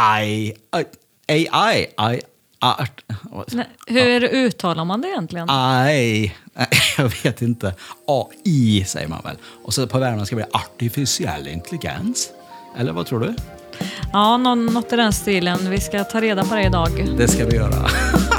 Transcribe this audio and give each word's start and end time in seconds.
AI, 0.00 0.54
AI, 1.28 1.48
AI, 1.96 2.20
art, 2.60 3.04
Nej, 3.46 3.66
Hur 3.86 4.24
uttalar 4.24 4.84
man 4.84 5.00
det 5.00 5.08
egentligen? 5.08 5.46
AI, 5.50 6.34
jag 6.98 7.12
vet 7.24 7.42
inte. 7.42 7.74
AI 8.06 8.84
säger 8.86 9.08
man 9.08 9.22
väl. 9.24 9.36
Och 9.64 9.74
så 9.74 9.86
på 9.86 9.98
värmländska 9.98 10.36
blir 10.36 10.46
det 10.52 10.58
artificiell 10.58 11.48
intelligens. 11.48 12.28
Eller 12.76 12.92
vad 12.92 13.06
tror 13.06 13.20
du? 13.20 13.34
Ja, 14.12 14.36
nå- 14.36 14.54
något 14.54 14.92
i 14.92 14.96
den 14.96 15.12
stilen. 15.12 15.70
Vi 15.70 15.80
ska 15.80 16.04
ta 16.04 16.20
reda 16.20 16.44
på 16.44 16.54
det 16.54 16.62
idag. 16.62 17.08
Det 17.16 17.28
ska 17.28 17.46
vi 17.46 17.56
göra. 17.56 17.88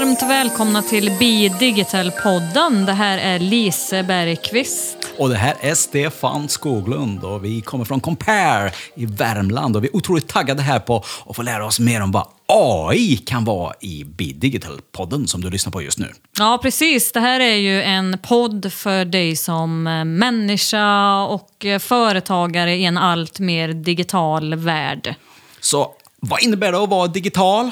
varmt 0.00 0.22
välkomna 0.22 0.82
till 0.82 1.10
Be 1.18 1.48
Digital-podden. 1.58 2.86
Det 2.86 2.92
här 2.92 3.18
är 3.18 3.38
Lise 3.38 4.02
Bergqvist. 4.02 4.96
Och 5.16 5.28
det 5.28 5.36
här 5.36 5.54
är 5.60 5.74
Stefan 5.74 6.48
Skoglund 6.48 7.24
och 7.24 7.44
vi 7.44 7.60
kommer 7.60 7.84
från 7.84 8.00
Compare 8.00 8.72
i 8.94 9.06
Värmland 9.06 9.76
och 9.76 9.84
vi 9.84 9.88
är 9.88 9.96
otroligt 9.96 10.28
taggade 10.28 10.62
här 10.62 10.80
på 10.80 11.04
att 11.26 11.36
få 11.36 11.42
lära 11.42 11.66
oss 11.66 11.80
mer 11.80 12.02
om 12.02 12.12
vad 12.12 12.26
AI 12.46 13.16
kan 13.16 13.44
vara 13.44 13.74
i 13.80 14.04
Be 14.04 14.24
Digital-podden 14.24 15.26
som 15.26 15.40
du 15.40 15.50
lyssnar 15.50 15.72
på 15.72 15.82
just 15.82 15.98
nu. 15.98 16.12
Ja, 16.38 16.58
precis. 16.62 17.12
Det 17.12 17.20
här 17.20 17.40
är 17.40 17.56
ju 17.56 17.82
en 17.82 18.18
podd 18.22 18.72
för 18.72 19.04
dig 19.04 19.36
som 19.36 19.86
eh, 19.86 20.04
människa 20.04 21.22
och 21.22 21.64
eh, 21.64 21.78
företagare 21.78 22.74
i 22.74 22.84
en 22.84 22.98
allt 22.98 23.38
mer 23.38 23.68
digital 23.68 24.54
värld. 24.54 25.14
Så 25.60 25.94
vad 26.20 26.42
innebär 26.42 26.72
det 26.72 26.82
att 26.82 26.88
vara 26.88 27.08
digital? 27.08 27.70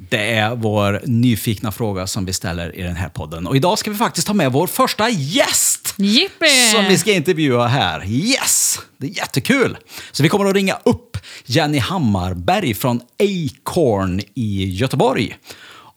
Det 0.00 0.34
är 0.34 0.54
vår 0.54 1.00
nyfikna 1.04 1.72
fråga 1.72 2.06
som 2.06 2.24
vi 2.24 2.32
ställer 2.32 2.76
i 2.76 2.82
den 2.82 2.96
här 2.96 3.08
podden. 3.08 3.46
Och 3.46 3.56
idag 3.56 3.78
ska 3.78 3.90
vi 3.90 3.96
faktiskt 3.96 4.26
ta 4.26 4.34
med 4.34 4.52
vår 4.52 4.66
första 4.66 5.08
gäst! 5.08 5.94
Jippi! 5.96 6.70
Som 6.74 6.84
vi 6.84 6.98
ska 6.98 7.12
intervjua 7.12 7.66
här. 7.66 8.06
Yes! 8.06 8.78
Det 8.96 9.06
är 9.06 9.10
jättekul! 9.10 9.76
Så 10.12 10.22
vi 10.22 10.28
kommer 10.28 10.44
att 10.44 10.54
ringa 10.54 10.78
upp 10.84 11.16
Jenny 11.46 11.78
Hammarberg 11.78 12.74
från 12.74 13.00
Acorn 13.18 14.20
i 14.34 14.64
Göteborg 14.64 15.36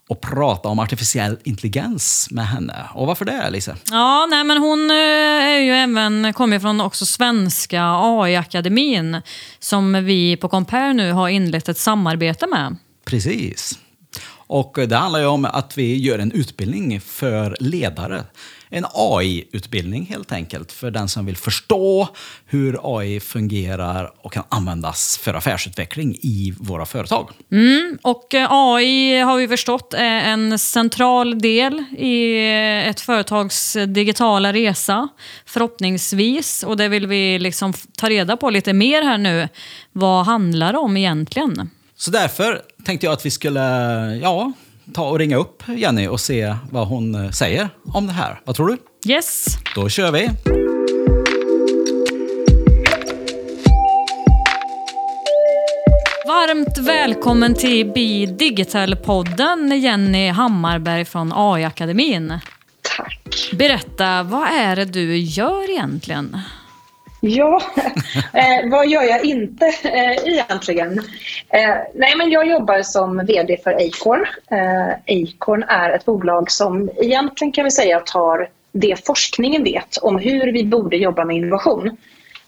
och 0.08 0.20
prata 0.20 0.68
om 0.68 0.78
artificiell 0.78 1.38
intelligens 1.44 2.28
med 2.30 2.46
henne. 2.46 2.74
Och 2.94 3.06
varför 3.06 3.24
det, 3.24 3.50
Lise? 3.50 3.76
Ja, 3.90 4.26
nej, 4.30 4.44
men 4.44 4.58
hon 4.58 4.90
eh, 4.90 4.96
är 4.96 5.58
ju 5.58 5.72
även, 5.72 6.32
kommer 6.32 6.58
från 6.58 6.80
också 6.80 7.06
Svenska 7.06 7.82
AI-akademin 7.82 9.22
som 9.58 10.04
vi 10.04 10.36
på 10.36 10.48
Compare 10.48 10.92
nu 10.92 11.12
har 11.12 11.28
inlett 11.28 11.68
ett 11.68 11.78
samarbete 11.78 12.46
med. 12.46 12.76
Precis. 13.04 13.78
Och 14.52 14.78
eh, 14.78 14.88
det 14.88 14.96
handlar 14.96 15.20
ju 15.20 15.26
om 15.26 15.44
att 15.44 15.78
vi 15.78 15.96
gör 15.96 16.18
en 16.18 16.32
utbildning 16.32 17.00
för 17.00 17.56
ledare. 17.60 18.24
En 18.68 18.86
AI-utbildning 18.94 20.06
helt 20.06 20.32
enkelt 20.32 20.72
för 20.72 20.90
den 20.90 21.08
som 21.08 21.26
vill 21.26 21.36
förstå 21.36 22.08
hur 22.46 22.78
AI 22.82 23.20
fungerar 23.20 24.12
och 24.22 24.32
kan 24.32 24.44
användas 24.48 25.18
för 25.18 25.34
affärsutveckling 25.34 26.14
i 26.22 26.54
våra 26.58 26.86
företag. 26.86 27.30
Mm, 27.52 27.98
och 28.02 28.34
eh, 28.34 28.46
AI 28.50 29.20
har 29.20 29.36
vi 29.36 29.48
förstått 29.48 29.94
är 29.94 30.20
en 30.20 30.58
central 30.58 31.38
del 31.38 31.84
i 31.98 32.36
eh, 32.36 32.88
ett 32.88 33.00
företags 33.00 33.76
digitala 33.86 34.52
resa, 34.52 35.08
förhoppningsvis. 35.46 36.62
Och 36.62 36.76
det 36.76 36.88
vill 36.88 37.06
vi 37.06 37.38
liksom 37.38 37.72
ta 37.96 38.08
reda 38.08 38.36
på 38.36 38.50
lite 38.50 38.72
mer 38.72 39.02
här 39.02 39.18
nu. 39.18 39.48
Vad 39.92 40.26
handlar 40.26 40.72
det 40.72 40.78
om 40.78 40.96
egentligen? 40.96 41.70
Så 42.04 42.10
därför 42.10 42.62
tänkte 42.84 43.06
jag 43.06 43.12
att 43.12 43.26
vi 43.26 43.30
skulle 43.30 43.60
ja, 44.22 44.52
ta 44.94 45.08
och 45.08 45.18
ringa 45.18 45.36
upp 45.36 45.62
Jenny 45.68 46.08
och 46.08 46.20
se 46.20 46.56
vad 46.70 46.88
hon 46.88 47.14
eh, 47.14 47.30
säger 47.30 47.68
om 47.84 48.06
det 48.06 48.12
här. 48.12 48.40
Vad 48.44 48.56
tror 48.56 48.68
du? 48.68 48.78
Yes! 49.12 49.46
Då 49.74 49.88
kör 49.88 50.12
vi! 50.12 50.30
Varmt 56.26 56.78
välkommen 56.78 57.54
till 57.54 57.86
Be 57.86 58.26
Digital-podden, 58.26 59.80
Jenny 59.80 60.28
Hammarberg 60.28 61.04
från 61.04 61.32
AI-akademin. 61.34 62.38
Tack. 62.96 63.50
Berätta, 63.52 64.22
vad 64.22 64.48
är 64.48 64.76
det 64.76 64.84
du 64.84 65.16
gör 65.16 65.70
egentligen? 65.70 66.38
Ja, 67.24 67.62
eh, 68.32 68.70
vad 68.70 68.88
gör 68.88 69.02
jag 69.02 69.24
inte 69.24 69.66
eh, 69.66 70.32
egentligen? 70.32 70.98
Eh, 71.48 71.76
nej, 71.94 72.16
men 72.16 72.30
jag 72.30 72.46
jobbar 72.46 72.82
som 72.82 73.26
VD 73.26 73.56
för 73.64 73.72
Acorn. 73.72 74.26
Eh, 74.50 74.92
Acorn 75.06 75.62
är 75.62 75.90
ett 75.90 76.04
bolag 76.04 76.50
som 76.50 76.90
egentligen 76.96 77.52
kan 77.52 77.64
vi 77.64 77.70
säga 77.70 78.00
tar 78.00 78.48
det 78.72 79.06
forskningen 79.06 79.64
vet 79.64 79.96
om 79.96 80.18
hur 80.18 80.52
vi 80.52 80.64
borde 80.64 80.96
jobba 80.96 81.24
med 81.24 81.36
innovation 81.36 81.96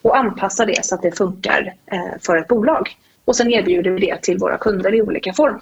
och 0.02 0.16
anpassa 0.16 0.66
det 0.66 0.84
så 0.84 0.94
att 0.94 1.02
det 1.02 1.12
funkar 1.12 1.74
eh, 1.92 2.20
för 2.20 2.36
ett 2.36 2.48
bolag. 2.48 2.96
Och 3.24 3.36
sen 3.36 3.50
erbjuder 3.50 3.90
vi 3.90 4.06
det 4.06 4.22
till 4.22 4.38
våra 4.38 4.58
kunder 4.58 4.94
i 4.94 5.02
olika 5.02 5.32
form. 5.32 5.60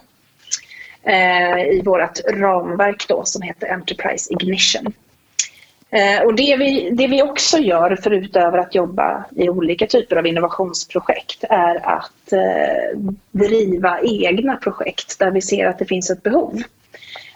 Eh, 1.02 1.58
I 1.58 1.82
vårt 1.84 2.20
ramverk 2.28 3.08
då 3.08 3.24
som 3.24 3.42
heter 3.42 3.72
Enterprise 3.72 4.32
Ignition. 4.32 4.92
Eh, 5.92 6.22
och 6.22 6.34
det 6.34 6.56
vi, 6.56 6.90
det 6.90 7.06
vi 7.06 7.22
också 7.22 7.58
gör, 7.58 7.96
förutöver 7.96 8.58
att 8.58 8.74
jobba 8.74 9.24
i 9.36 9.48
olika 9.48 9.86
typer 9.86 10.16
av 10.16 10.26
innovationsprojekt, 10.26 11.44
är 11.50 11.86
att 11.86 12.32
eh, 12.32 12.98
driva 13.30 14.00
egna 14.00 14.56
projekt 14.56 15.18
där 15.18 15.30
vi 15.30 15.42
ser 15.42 15.66
att 15.66 15.78
det 15.78 15.84
finns 15.84 16.10
ett 16.10 16.22
behov. 16.22 16.62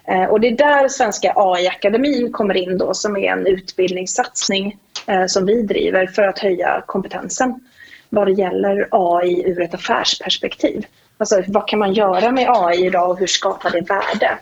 Eh, 0.04 0.24
och 0.24 0.40
det 0.40 0.48
är 0.48 0.56
där 0.56 0.88
Svenska 0.88 1.32
AI-akademin 1.36 2.32
kommer 2.32 2.56
in 2.56 2.78
då, 2.78 2.94
som 2.94 3.16
är 3.16 3.32
en 3.32 3.46
utbildningssatsning 3.46 4.76
eh, 5.06 5.26
som 5.26 5.46
vi 5.46 5.62
driver 5.62 6.06
för 6.06 6.22
att 6.22 6.38
höja 6.38 6.82
kompetensen 6.86 7.60
vad 8.08 8.26
det 8.26 8.32
gäller 8.32 8.88
AI 8.90 9.50
ur 9.50 9.62
ett 9.62 9.74
affärsperspektiv. 9.74 10.86
Alltså 11.18 11.42
vad 11.46 11.68
kan 11.68 11.78
man 11.78 11.92
göra 11.92 12.30
med 12.30 12.46
AI 12.48 12.86
idag 12.86 13.10
och 13.10 13.18
hur 13.18 13.26
skapar 13.26 13.70
det 13.70 13.80
värde? 13.80 14.38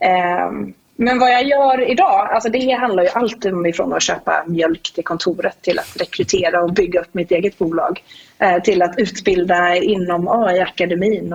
Ehm, 0.00 0.74
men 0.98 1.18
vad 1.18 1.30
jag 1.32 1.46
gör 1.46 1.90
idag, 1.90 2.28
alltså 2.32 2.48
det 2.50 2.70
handlar 2.70 3.02
ju 3.02 3.08
alltid 3.08 3.52
om 3.54 3.66
ifrån 3.66 3.92
att 3.92 4.02
köpa 4.02 4.44
mjölk 4.46 4.92
till 4.94 5.04
kontoret 5.04 5.62
till 5.62 5.78
att 5.78 5.96
rekrytera 6.00 6.62
och 6.62 6.72
bygga 6.72 7.00
upp 7.00 7.14
mitt 7.14 7.30
eget 7.30 7.58
bolag. 7.58 8.02
eh, 8.38 8.62
Till 8.62 8.82
att 8.82 8.94
utbilda 8.98 9.76
inom 9.76 10.28
AI-akademin. 10.28 11.28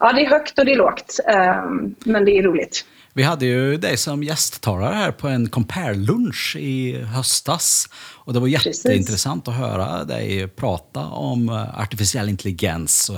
Ja, 0.00 0.12
det 0.14 0.20
är 0.24 0.30
högt 0.30 0.58
och 0.58 0.64
det 0.64 0.72
är 0.72 0.76
lågt, 0.76 1.20
ehm, 1.32 1.94
men 2.04 2.24
det 2.24 2.38
är 2.38 2.42
roligt. 2.42 2.84
Vi 3.12 3.22
hade 3.22 3.46
ju 3.46 3.76
dig 3.76 3.96
som 3.96 4.22
gästtalare 4.22 4.94
här 4.94 5.12
på 5.12 5.28
en 5.28 5.48
Compare-lunch 5.48 6.56
i 6.58 7.02
höstas. 7.02 7.88
Och 8.24 8.32
det 8.32 8.40
var 8.40 8.48
Precis. 8.48 8.84
jätteintressant 8.84 9.48
att 9.48 9.54
höra 9.54 10.04
dig 10.04 10.48
prata 10.48 11.00
om 11.06 11.48
eh, 11.48 11.80
artificiell 11.80 12.28
intelligens. 12.28 13.10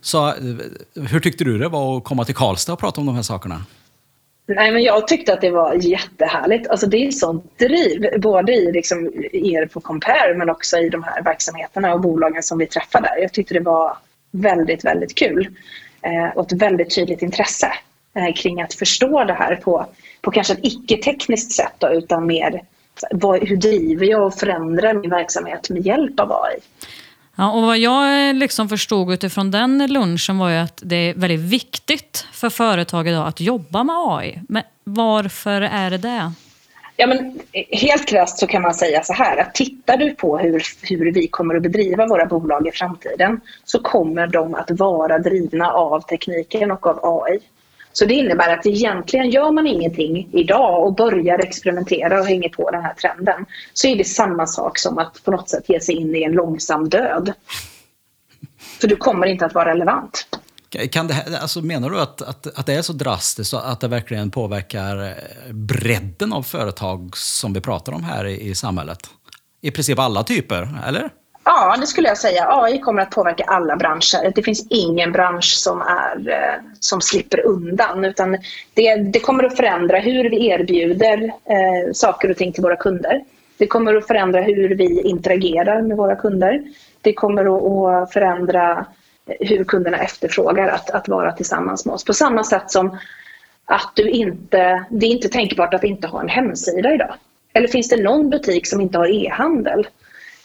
Så 0.00 0.28
eh, 0.28 0.34
hur 1.10 1.20
tyckte 1.20 1.44
du 1.44 1.58
det 1.58 1.68
var 1.68 1.96
att 1.96 2.04
komma 2.04 2.24
till 2.24 2.34
Karlstad 2.34 2.72
och 2.72 2.78
prata 2.78 3.00
om 3.00 3.06
de 3.06 3.14
här 3.14 3.22
sakerna? 3.22 3.62
Nej, 4.48 4.72
men 4.72 4.82
jag 4.82 5.08
tyckte 5.08 5.32
att 5.32 5.40
det 5.40 5.50
var 5.50 5.74
jättehärligt. 5.74 6.68
Alltså, 6.68 6.86
det 6.86 7.06
är 7.06 7.10
sånt 7.10 7.58
driv, 7.58 8.20
både 8.20 8.52
i 8.52 8.72
liksom, 8.72 9.12
er 9.32 9.66
på 9.66 9.80
Compare 9.80 10.34
men 10.34 10.50
också 10.50 10.78
i 10.78 10.88
de 10.88 11.02
här 11.02 11.22
verksamheterna 11.22 11.94
och 11.94 12.00
bolagen 12.00 12.42
som 12.42 12.58
vi 12.58 12.66
träffar 12.66 13.00
där. 13.00 13.16
Jag 13.20 13.32
tyckte 13.32 13.54
det 13.54 13.60
var 13.60 13.96
väldigt, 14.30 14.84
väldigt 14.84 15.14
kul 15.14 15.48
eh, 16.02 16.36
och 16.36 16.52
ett 16.52 16.62
väldigt 16.62 16.94
tydligt 16.94 17.22
intresse 17.22 17.72
eh, 18.14 18.34
kring 18.34 18.62
att 18.62 18.74
förstå 18.74 19.24
det 19.24 19.32
här 19.32 19.56
på, 19.56 19.86
på 20.20 20.30
kanske 20.30 20.52
ett 20.52 20.60
icke-tekniskt 20.62 21.52
sätt 21.52 21.74
då, 21.78 21.88
utan 21.88 22.26
mer 22.26 22.62
vad, 23.10 23.48
hur 23.48 23.56
driver 23.56 24.06
jag 24.06 24.26
och 24.26 24.34
förändrar 24.34 24.94
min 24.94 25.10
verksamhet 25.10 25.70
med 25.70 25.86
hjälp 25.86 26.20
av 26.20 26.32
AI? 26.32 26.58
Ja, 27.38 27.52
och 27.52 27.62
vad 27.62 27.78
jag 27.78 28.28
eh, 28.28 28.34
liksom 28.34 28.68
förstod 28.68 29.12
utifrån 29.12 29.50
den 29.50 29.92
lunchen 29.92 30.38
var 30.38 30.50
ju 30.50 30.56
att 30.56 30.80
det 30.84 30.96
är 30.96 31.14
väldigt 31.14 31.40
viktigt 31.40 32.26
för 32.32 32.50
företag 32.50 33.08
idag 33.08 33.28
att 33.28 33.40
jobba 33.40 33.84
med 33.84 33.96
AI. 33.98 34.40
Men 34.48 34.62
varför 34.84 35.60
är 35.60 35.90
det 35.90 35.98
det? 35.98 36.32
Ja, 36.96 37.06
men 37.06 37.40
eh, 37.52 37.78
helt 37.78 38.08
krasst 38.08 38.38
så 38.38 38.46
kan 38.46 38.62
man 38.62 38.74
säga 38.74 39.02
så 39.02 39.12
här 39.12 39.36
att 39.36 39.54
tittar 39.54 39.96
du 39.96 40.14
på 40.14 40.38
hur, 40.38 40.62
hur 40.82 41.12
vi 41.12 41.28
kommer 41.28 41.54
att 41.54 41.62
bedriva 41.62 42.06
våra 42.06 42.26
bolag 42.26 42.66
i 42.66 42.70
framtiden 42.70 43.40
så 43.64 43.78
kommer 43.78 44.26
de 44.26 44.54
att 44.54 44.70
vara 44.70 45.18
drivna 45.18 45.72
av 45.72 46.00
tekniken 46.00 46.70
och 46.70 46.86
av 46.86 46.98
AI. 47.02 47.38
Så 47.98 48.04
det 48.04 48.14
innebär 48.14 48.48
att 48.58 48.66
egentligen 48.66 49.30
gör 49.30 49.50
man 49.50 49.66
ingenting 49.66 50.28
idag 50.32 50.86
och 50.86 50.94
börjar 50.94 51.38
experimentera 51.38 52.20
och 52.20 52.26
hänger 52.26 52.48
på 52.48 52.70
den 52.70 52.82
här 52.82 52.94
trenden 52.94 53.46
så 53.74 53.88
är 53.88 53.96
det 53.96 54.04
samma 54.04 54.46
sak 54.46 54.78
som 54.78 54.98
att 54.98 55.24
på 55.24 55.30
något 55.30 55.48
sätt 55.48 55.64
ge 55.68 55.80
sig 55.80 55.94
in 55.94 56.16
i 56.16 56.22
en 56.22 56.32
långsam 56.32 56.88
död. 56.88 57.32
För 58.80 58.88
du 58.88 58.96
kommer 58.96 59.26
inte 59.26 59.46
att 59.46 59.54
vara 59.54 59.70
relevant. 59.70 60.26
Kan 60.90 61.06
det, 61.08 61.14
här- 61.14 61.38
alltså 61.40 61.62
menar 61.62 61.90
du 61.90 62.00
att, 62.00 62.22
att, 62.22 62.58
att 62.58 62.66
det 62.66 62.74
är 62.74 62.82
så 62.82 62.92
drastiskt 62.92 63.54
att 63.54 63.80
det 63.80 63.88
verkligen 63.88 64.30
påverkar 64.30 65.14
bredden 65.52 66.32
av 66.32 66.42
företag 66.42 67.16
som 67.16 67.52
vi 67.52 67.60
pratar 67.60 67.92
om 67.92 68.04
här 68.04 68.24
i, 68.26 68.48
i 68.48 68.54
samhället? 68.54 68.98
I 69.60 69.70
princip 69.70 69.98
alla 69.98 70.22
typer, 70.22 70.68
eller? 70.86 71.10
Ja, 71.48 71.76
det 71.80 71.86
skulle 71.86 72.08
jag 72.08 72.18
säga. 72.18 72.46
AI 72.48 72.78
kommer 72.78 73.02
att 73.02 73.10
påverka 73.10 73.44
alla 73.44 73.76
branscher. 73.76 74.32
Det 74.34 74.42
finns 74.42 74.66
ingen 74.70 75.12
bransch 75.12 75.54
som, 75.58 75.80
är, 75.80 76.30
eh, 76.30 76.62
som 76.80 77.00
slipper 77.00 77.46
undan. 77.46 78.04
Utan 78.04 78.36
det, 78.74 78.94
det 78.96 79.20
kommer 79.20 79.44
att 79.44 79.56
förändra 79.56 79.98
hur 79.98 80.30
vi 80.30 80.46
erbjuder 80.46 81.24
eh, 81.24 81.92
saker 81.92 82.30
och 82.30 82.36
ting 82.36 82.52
till 82.52 82.62
våra 82.62 82.76
kunder. 82.76 83.24
Det 83.58 83.66
kommer 83.66 83.94
att 83.94 84.06
förändra 84.06 84.40
hur 84.40 84.68
vi 84.68 85.02
interagerar 85.02 85.82
med 85.82 85.96
våra 85.96 86.16
kunder. 86.16 86.62
Det 87.00 87.12
kommer 87.12 87.44
att 88.02 88.12
förändra 88.12 88.86
hur 89.40 89.64
kunderna 89.64 89.98
efterfrågar 89.98 90.68
att, 90.68 90.90
att 90.90 91.08
vara 91.08 91.32
tillsammans 91.32 91.86
med 91.86 91.94
oss. 91.94 92.04
På 92.04 92.14
samma 92.14 92.44
sätt 92.44 92.70
som 92.70 92.98
att 93.64 93.92
du 93.94 94.10
inte, 94.10 94.84
det 94.90 95.06
är 95.06 95.10
inte 95.10 95.28
tänkbart 95.28 95.74
att 95.74 95.84
inte 95.84 96.08
ha 96.08 96.20
en 96.20 96.28
hemsida 96.28 96.94
idag. 96.94 97.14
Eller 97.52 97.68
finns 97.68 97.88
det 97.88 98.02
någon 98.02 98.30
butik 98.30 98.66
som 98.66 98.80
inte 98.80 98.98
har 98.98 99.24
e-handel? 99.24 99.86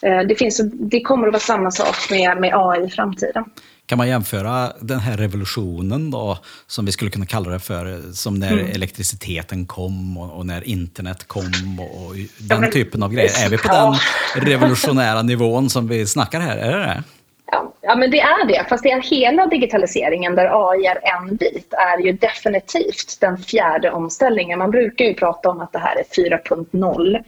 Eh, 0.01 0.19
det, 0.27 0.36
finns, 0.36 0.62
det 0.74 1.01
kommer 1.01 1.27
att 1.27 1.33
vara 1.33 1.42
samma 1.42 1.71
sak 1.71 1.95
med, 2.09 2.38
med 2.38 2.51
AI 2.56 2.86
i 2.86 2.89
framtiden. 2.89 3.44
Kan 3.86 3.98
man 3.98 4.07
jämföra 4.07 4.74
den 4.80 5.00
här 5.00 5.18
revolutionen 5.18 6.12
då, 6.12 6.38
som 6.68 6.86
vi 6.86 6.92
skulle 6.92 7.12
kunna 7.12 7.25
kalla 7.25 7.50
det 7.50 7.59
för, 7.59 8.13
som 8.13 8.36
när 8.36 8.51
mm. 8.51 8.71
elektriciteten 8.71 9.65
kom 9.65 10.18
och, 10.18 10.38
och, 10.38 10.45
när 10.45 10.68
internet 10.68 11.27
kom 11.27 11.80
och, 11.80 12.06
och 12.06 12.15
den 12.15 12.27
ja, 12.50 12.59
men, 12.59 12.71
typen 12.71 13.03
av 13.03 13.13
grejer. 13.13 13.45
Är 13.45 13.50
vi 13.50 13.57
på 13.57 13.68
ja. 13.68 13.98
den 14.36 14.45
revolutionära 14.45 15.21
nivån 15.21 15.69
som 15.69 15.88
vi 15.88 16.07
snackar 16.07 16.39
här? 16.39 16.57
Är 16.57 16.77
det 16.77 16.83
det? 16.83 17.03
Ja, 17.81 17.95
men 17.95 18.12
det 18.12 18.19
är 18.19 18.48
det. 18.48 18.65
Fast 18.69 18.83
det 18.83 18.92
är 18.92 19.01
hela 19.01 19.45
digitaliseringen 19.45 20.36
där 20.36 20.69
AI 20.69 20.86
är 20.86 21.00
en 21.03 21.36
bit 21.36 21.74
är 21.74 21.98
ju 21.98 22.12
definitivt 22.12 23.18
den 23.21 23.38
fjärde 23.38 23.92
omställningen. 23.92 24.59
Man 24.59 24.71
brukar 24.71 25.06
ju 25.06 25.13
prata 25.13 25.50
om 25.50 25.62
att 25.62 25.71
det 25.71 25.80
här 25.80 25.95
är 25.95 26.03
4.0. 26.03 27.24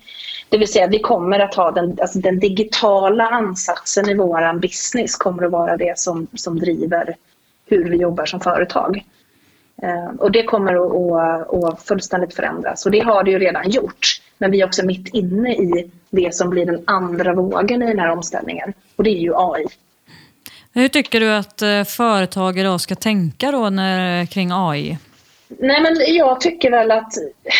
Det 0.49 0.57
vill 0.57 0.67
säga 0.67 0.87
vi 0.87 0.99
kommer 0.99 1.39
att 1.39 1.55
ha 1.55 1.71
den, 1.71 1.97
alltså 2.01 2.19
den 2.19 2.39
digitala 2.39 3.27
ansatsen 3.27 4.09
i 4.09 4.13
vår 4.13 4.59
business 4.59 5.15
kommer 5.15 5.43
att 5.43 5.51
vara 5.51 5.77
det 5.77 5.99
som, 5.99 6.27
som 6.33 6.59
driver 6.59 7.15
hur 7.65 7.89
vi 7.89 7.97
jobbar 7.97 8.25
som 8.25 8.39
företag. 8.39 9.03
Eh, 9.81 10.15
och 10.19 10.31
det 10.31 10.43
kommer 10.43 10.73
att, 10.73 11.53
att, 11.53 11.63
att 11.63 11.83
fullständigt 11.83 12.35
förändras 12.35 12.85
och 12.85 12.91
det 12.91 12.99
har 12.99 13.23
det 13.23 13.31
ju 13.31 13.39
redan 13.39 13.69
gjort. 13.69 14.21
Men 14.37 14.51
vi 14.51 14.61
är 14.61 14.65
också 14.65 14.85
mitt 14.85 15.13
inne 15.13 15.53
i 15.53 15.91
det 16.09 16.35
som 16.35 16.49
blir 16.49 16.65
den 16.65 16.83
andra 16.85 17.33
vågen 17.33 17.83
i 17.83 17.87
den 17.87 17.99
här 17.99 18.09
omställningen 18.09 18.73
och 18.95 19.03
det 19.03 19.09
är 19.09 19.19
ju 19.19 19.33
AI. 19.35 19.65
Hur 20.75 20.87
tycker 20.87 21.19
du 21.19 21.31
att 21.33 21.61
eh, 21.61 21.83
företag 21.83 22.59
idag 22.59 22.81
ska 22.81 22.95
tänka 22.95 23.51
då 23.51 23.69
när, 23.69 24.21
eh, 24.21 24.27
kring 24.27 24.49
AI? 24.51 24.97
Nej, 25.59 25.81
men 25.81 26.15
jag 26.15 26.41
tycker 26.41 26.71
väl 26.71 26.91
att, 26.91 27.13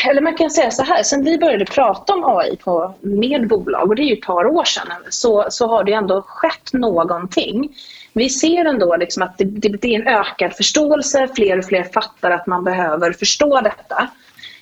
eller 0.10 0.21
man 0.21 0.38
kan 0.38 0.50
säga 0.50 0.71
så 0.71 0.83
här, 0.83 1.04
sen 1.04 1.24
vi 1.24 1.38
började 1.38 1.65
prata 1.65 2.13
om 2.13 2.24
AI 2.38 2.57
på, 2.57 2.95
med 3.01 3.48
bolag, 3.48 3.89
och 3.89 3.95
det 3.95 4.01
är 4.01 4.06
ju 4.06 4.13
ett 4.13 4.25
par 4.25 4.45
år 4.45 4.63
sedan, 4.63 4.88
så, 5.10 5.45
så 5.50 5.68
har 5.68 5.83
det 5.83 5.94
ändå 5.94 6.21
skett 6.21 6.74
någonting. 6.74 7.75
Vi 8.13 8.30
ser 8.30 8.65
ändå 8.65 8.95
liksom 8.95 9.24
att 9.24 9.38
det, 9.38 9.44
det, 9.44 9.69
det 9.69 9.95
är 9.95 10.01
en 10.01 10.07
ökad 10.07 10.54
förståelse, 10.54 11.27
fler 11.36 11.60
och 11.60 11.65
fler 11.65 11.83
fattar 11.83 12.31
att 12.31 12.48
man 12.48 12.63
behöver 12.63 13.12
förstå 13.12 13.62
detta. 13.62 14.10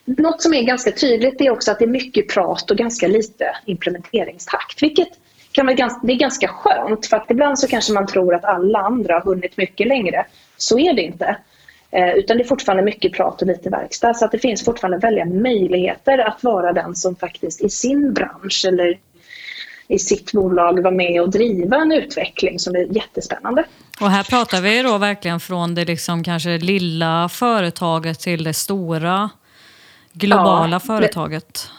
Något 0.05 0.41
som 0.41 0.53
är 0.53 0.61
ganska 0.61 0.91
tydligt 0.91 1.41
är 1.41 1.49
också 1.49 1.71
att 1.71 1.79
det 1.79 1.85
är 1.85 1.89
mycket 1.89 2.29
prat 2.29 2.71
och 2.71 2.77
ganska 2.77 3.07
lite 3.07 3.55
implementeringstakt, 3.65 4.83
vilket 4.83 5.09
kan 5.51 5.65
vara 5.65 5.75
ganska, 5.75 5.99
det 6.03 6.13
är 6.13 6.17
ganska 6.17 6.47
skönt 6.47 7.05
för 7.05 7.17
att 7.17 7.31
ibland 7.31 7.59
så 7.59 7.67
kanske 7.67 7.93
man 7.93 8.07
tror 8.07 8.35
att 8.35 8.45
alla 8.45 8.79
andra 8.79 9.13
har 9.13 9.21
hunnit 9.21 9.57
mycket 9.57 9.87
längre. 9.87 10.25
Så 10.57 10.79
är 10.79 10.93
det 10.93 11.01
inte. 11.01 11.37
Eh, 11.91 12.09
utan 12.09 12.37
det 12.37 12.43
är 12.43 12.47
fortfarande 12.47 12.83
mycket 12.83 13.13
prat 13.13 13.41
och 13.41 13.47
lite 13.47 13.69
verkstad. 13.69 14.13
Så 14.13 14.25
att 14.25 14.31
det 14.31 14.39
finns 14.39 14.65
fortfarande 14.65 14.97
väldiga 14.97 15.25
möjligheter 15.25 16.17
att 16.17 16.43
vara 16.43 16.73
den 16.73 16.95
som 16.95 17.15
faktiskt 17.15 17.61
i 17.61 17.69
sin 17.69 18.13
bransch 18.13 18.65
eller 18.67 18.97
i 19.87 19.99
sitt 19.99 20.31
bolag 20.31 20.83
vara 20.83 20.93
med 20.93 21.21
och 21.21 21.29
driva 21.29 21.77
en 21.77 21.91
utveckling 21.91 22.59
som 22.59 22.75
är 22.75 22.95
jättespännande. 22.95 23.63
Och 24.01 24.09
här 24.09 24.23
pratar 24.23 24.61
vi 24.61 24.81
då 24.81 24.97
verkligen 24.97 25.39
från 25.39 25.75
det 25.75 25.85
liksom 25.85 26.23
kanske 26.23 26.57
lilla 26.57 27.29
företaget 27.29 28.19
till 28.19 28.43
det 28.43 28.53
stora 28.53 29.29
globala 30.13 30.75
ja, 30.75 30.79
företaget. 30.79 31.69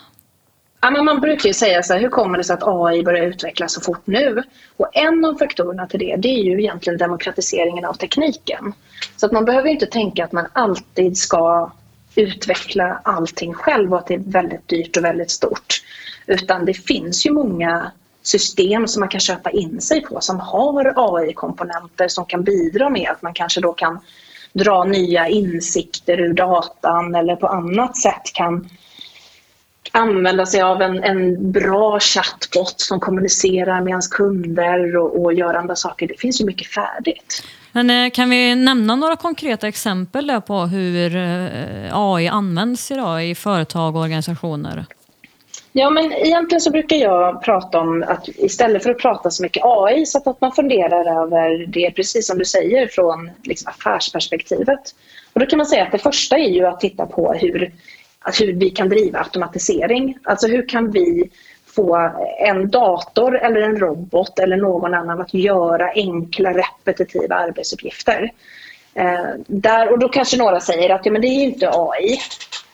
Ja, 0.84 0.90
men 0.90 1.04
man 1.04 1.20
brukar 1.20 1.48
ju 1.48 1.54
säga 1.54 1.82
så 1.82 1.92
här, 1.92 2.00
hur 2.00 2.08
kommer 2.08 2.38
det 2.38 2.44
sig 2.44 2.54
att 2.54 2.62
AI 2.66 3.02
börjar 3.02 3.24
utvecklas 3.24 3.72
så 3.72 3.80
fort 3.80 4.06
nu? 4.06 4.42
Och 4.76 4.96
en 4.96 5.24
av 5.24 5.34
faktorerna 5.34 5.86
till 5.86 6.00
det, 6.00 6.16
det 6.16 6.28
är 6.28 6.42
ju 6.42 6.60
egentligen 6.60 6.98
demokratiseringen 6.98 7.84
av 7.84 7.94
tekniken. 7.94 8.72
Så 9.16 9.26
att 9.26 9.32
man 9.32 9.44
behöver 9.44 9.68
inte 9.68 9.86
tänka 9.86 10.24
att 10.24 10.32
man 10.32 10.46
alltid 10.52 11.16
ska 11.16 11.72
utveckla 12.14 13.00
allting 13.04 13.54
själv 13.54 13.92
och 13.92 13.98
att 13.98 14.06
det 14.06 14.14
är 14.14 14.22
väldigt 14.26 14.68
dyrt 14.68 14.96
och 14.96 15.04
väldigt 15.04 15.30
stort. 15.30 15.82
Utan 16.26 16.64
det 16.64 16.74
finns 16.74 17.26
ju 17.26 17.32
många 17.32 17.92
system 18.22 18.88
som 18.88 19.00
man 19.00 19.08
kan 19.08 19.20
köpa 19.20 19.50
in 19.50 19.80
sig 19.80 20.00
på 20.00 20.20
som 20.20 20.40
har 20.40 20.92
AI-komponenter 20.96 22.08
som 22.08 22.24
kan 22.24 22.44
bidra 22.44 22.90
med 22.90 23.10
att 23.10 23.22
man 23.22 23.34
kanske 23.34 23.60
då 23.60 23.72
kan 23.72 24.00
dra 24.52 24.84
nya 24.84 25.28
insikter 25.28 26.20
ur 26.20 26.32
datan 26.32 27.14
eller 27.14 27.36
på 27.36 27.46
annat 27.46 27.96
sätt 27.96 28.32
kan 28.34 28.68
använda 29.92 30.46
sig 30.46 30.62
av 30.62 30.82
en, 30.82 31.04
en 31.04 31.52
bra 31.52 32.00
chatbot 32.00 32.80
som 32.80 33.00
kommunicerar 33.00 33.80
med 33.80 33.90
ens 33.90 34.08
kunder 34.08 34.96
och, 34.96 35.22
och 35.22 35.32
gör 35.34 35.54
andra 35.54 35.76
saker. 35.76 36.06
Det 36.06 36.20
finns 36.20 36.40
ju 36.40 36.44
mycket 36.44 36.66
färdigt. 36.66 37.44
Men 37.72 37.90
eh, 37.90 38.10
kan 38.10 38.30
vi 38.30 38.54
nämna 38.54 38.96
några 38.96 39.16
konkreta 39.16 39.68
exempel 39.68 40.40
på 40.46 40.60
hur 40.60 41.16
eh, 41.16 41.98
AI 41.98 42.28
används 42.28 42.90
idag 42.90 43.26
i 43.26 43.34
företag 43.34 43.96
och 43.96 44.02
organisationer? 44.02 44.84
Ja, 45.74 45.90
men 45.90 46.12
egentligen 46.12 46.60
så 46.60 46.70
brukar 46.70 46.96
jag 46.96 47.42
prata 47.42 47.80
om 47.80 48.04
att 48.08 48.28
istället 48.28 48.82
för 48.82 48.90
att 48.90 48.98
prata 48.98 49.30
så 49.30 49.42
mycket 49.42 49.62
AI 49.64 50.06
så 50.06 50.30
att 50.30 50.40
man 50.40 50.52
funderar 50.52 51.22
över 51.22 51.66
det 51.66 51.90
precis 51.90 52.26
som 52.26 52.38
du 52.38 52.44
säger 52.44 52.86
från 52.86 53.30
liksom 53.42 53.68
affärsperspektivet. 53.68 54.94
Och 55.32 55.40
då 55.40 55.46
kan 55.46 55.56
man 55.56 55.66
säga 55.66 55.84
att 55.84 55.92
det 55.92 55.98
första 55.98 56.38
är 56.38 56.48
ju 56.48 56.66
att 56.66 56.80
titta 56.80 57.06
på 57.06 57.32
hur 57.32 57.72
alltså 58.22 58.44
hur 58.44 58.52
vi 58.52 58.70
kan 58.70 58.88
driva 58.88 59.18
automatisering. 59.18 60.18
Alltså 60.22 60.46
hur 60.46 60.68
kan 60.68 60.90
vi 60.90 61.30
få 61.66 62.12
en 62.38 62.70
dator 62.70 63.38
eller 63.38 63.60
en 63.60 63.76
robot 63.76 64.38
eller 64.38 64.56
någon 64.56 64.94
annan 64.94 65.20
att 65.20 65.34
göra 65.34 65.90
enkla 65.94 66.52
repetitiva 66.52 67.36
arbetsuppgifter. 67.36 68.32
Eh, 68.94 69.30
där, 69.46 69.92
och 69.92 69.98
då 69.98 70.08
kanske 70.08 70.36
några 70.36 70.60
säger 70.60 70.90
att 70.90 71.06
ja, 71.06 71.12
men 71.12 71.22
det 71.22 71.28
är 71.28 71.44
inte 71.44 71.70
AI. 71.72 72.18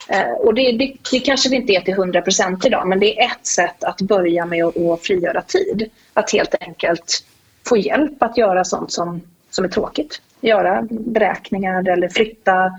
Eh, 0.09 0.31
och 0.31 0.55
det, 0.55 0.73
det, 0.73 0.95
det, 1.11 1.21
kanske 1.21 1.49
det 1.49 1.57
inte 1.57 1.73
är 1.73 1.81
till 1.81 1.95
100 1.95 2.23
idag 2.65 2.89
men 2.89 3.01
det 3.01 3.21
är 3.21 3.27
ett 3.27 3.47
sätt 3.47 3.85
att 3.85 4.01
börja 4.01 4.47
med 4.47 4.65
att, 4.65 4.77
att 4.77 5.03
frigöra 5.03 5.43
tid. 5.43 5.91
Att 6.15 6.33
helt 6.33 6.55
enkelt 6.61 7.25
få 7.69 7.77
hjälp 7.77 8.23
att 8.23 8.37
göra 8.37 8.65
sånt 8.65 8.93
som, 8.93 9.21
som 9.51 9.65
är 9.65 9.69
tråkigt. 9.69 10.21
Göra 10.41 10.87
beräkningar 10.91 11.89
eller 11.89 12.09
flytta 12.09 12.73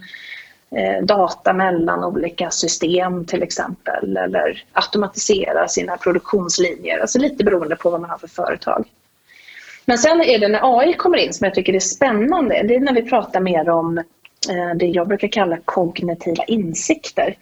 Eh, 0.75 1.05
data 1.05 1.53
mellan 1.53 2.03
olika 2.03 2.49
system 2.49 3.25
till 3.25 3.43
exempel 3.43 4.17
eller 4.17 4.63
automatisera 4.73 5.67
sina 5.67 5.97
produktionslinjer, 5.97 6.99
alltså 6.99 7.19
lite 7.19 7.43
beroende 7.43 7.75
på 7.75 7.89
vad 7.89 8.01
man 8.01 8.09
har 8.09 8.17
för 8.17 8.27
företag. 8.27 8.85
Men 9.85 9.97
sen 9.97 10.21
är 10.21 10.39
det 10.39 10.47
när 10.47 10.79
AI 10.79 10.93
kommer 10.93 11.17
in 11.17 11.33
som 11.33 11.45
jag 11.45 11.55
tycker 11.55 11.73
är 11.73 11.79
spännande, 11.79 12.63
det 12.63 12.75
är 12.75 12.79
när 12.79 12.93
vi 12.93 13.09
pratar 13.09 13.39
mer 13.39 13.69
om 13.69 13.97
eh, 13.97 14.75
det 14.75 14.85
jag 14.85 15.07
brukar 15.07 15.27
kalla 15.27 15.57
kognitiva 15.65 16.43
insikter. 16.43 17.35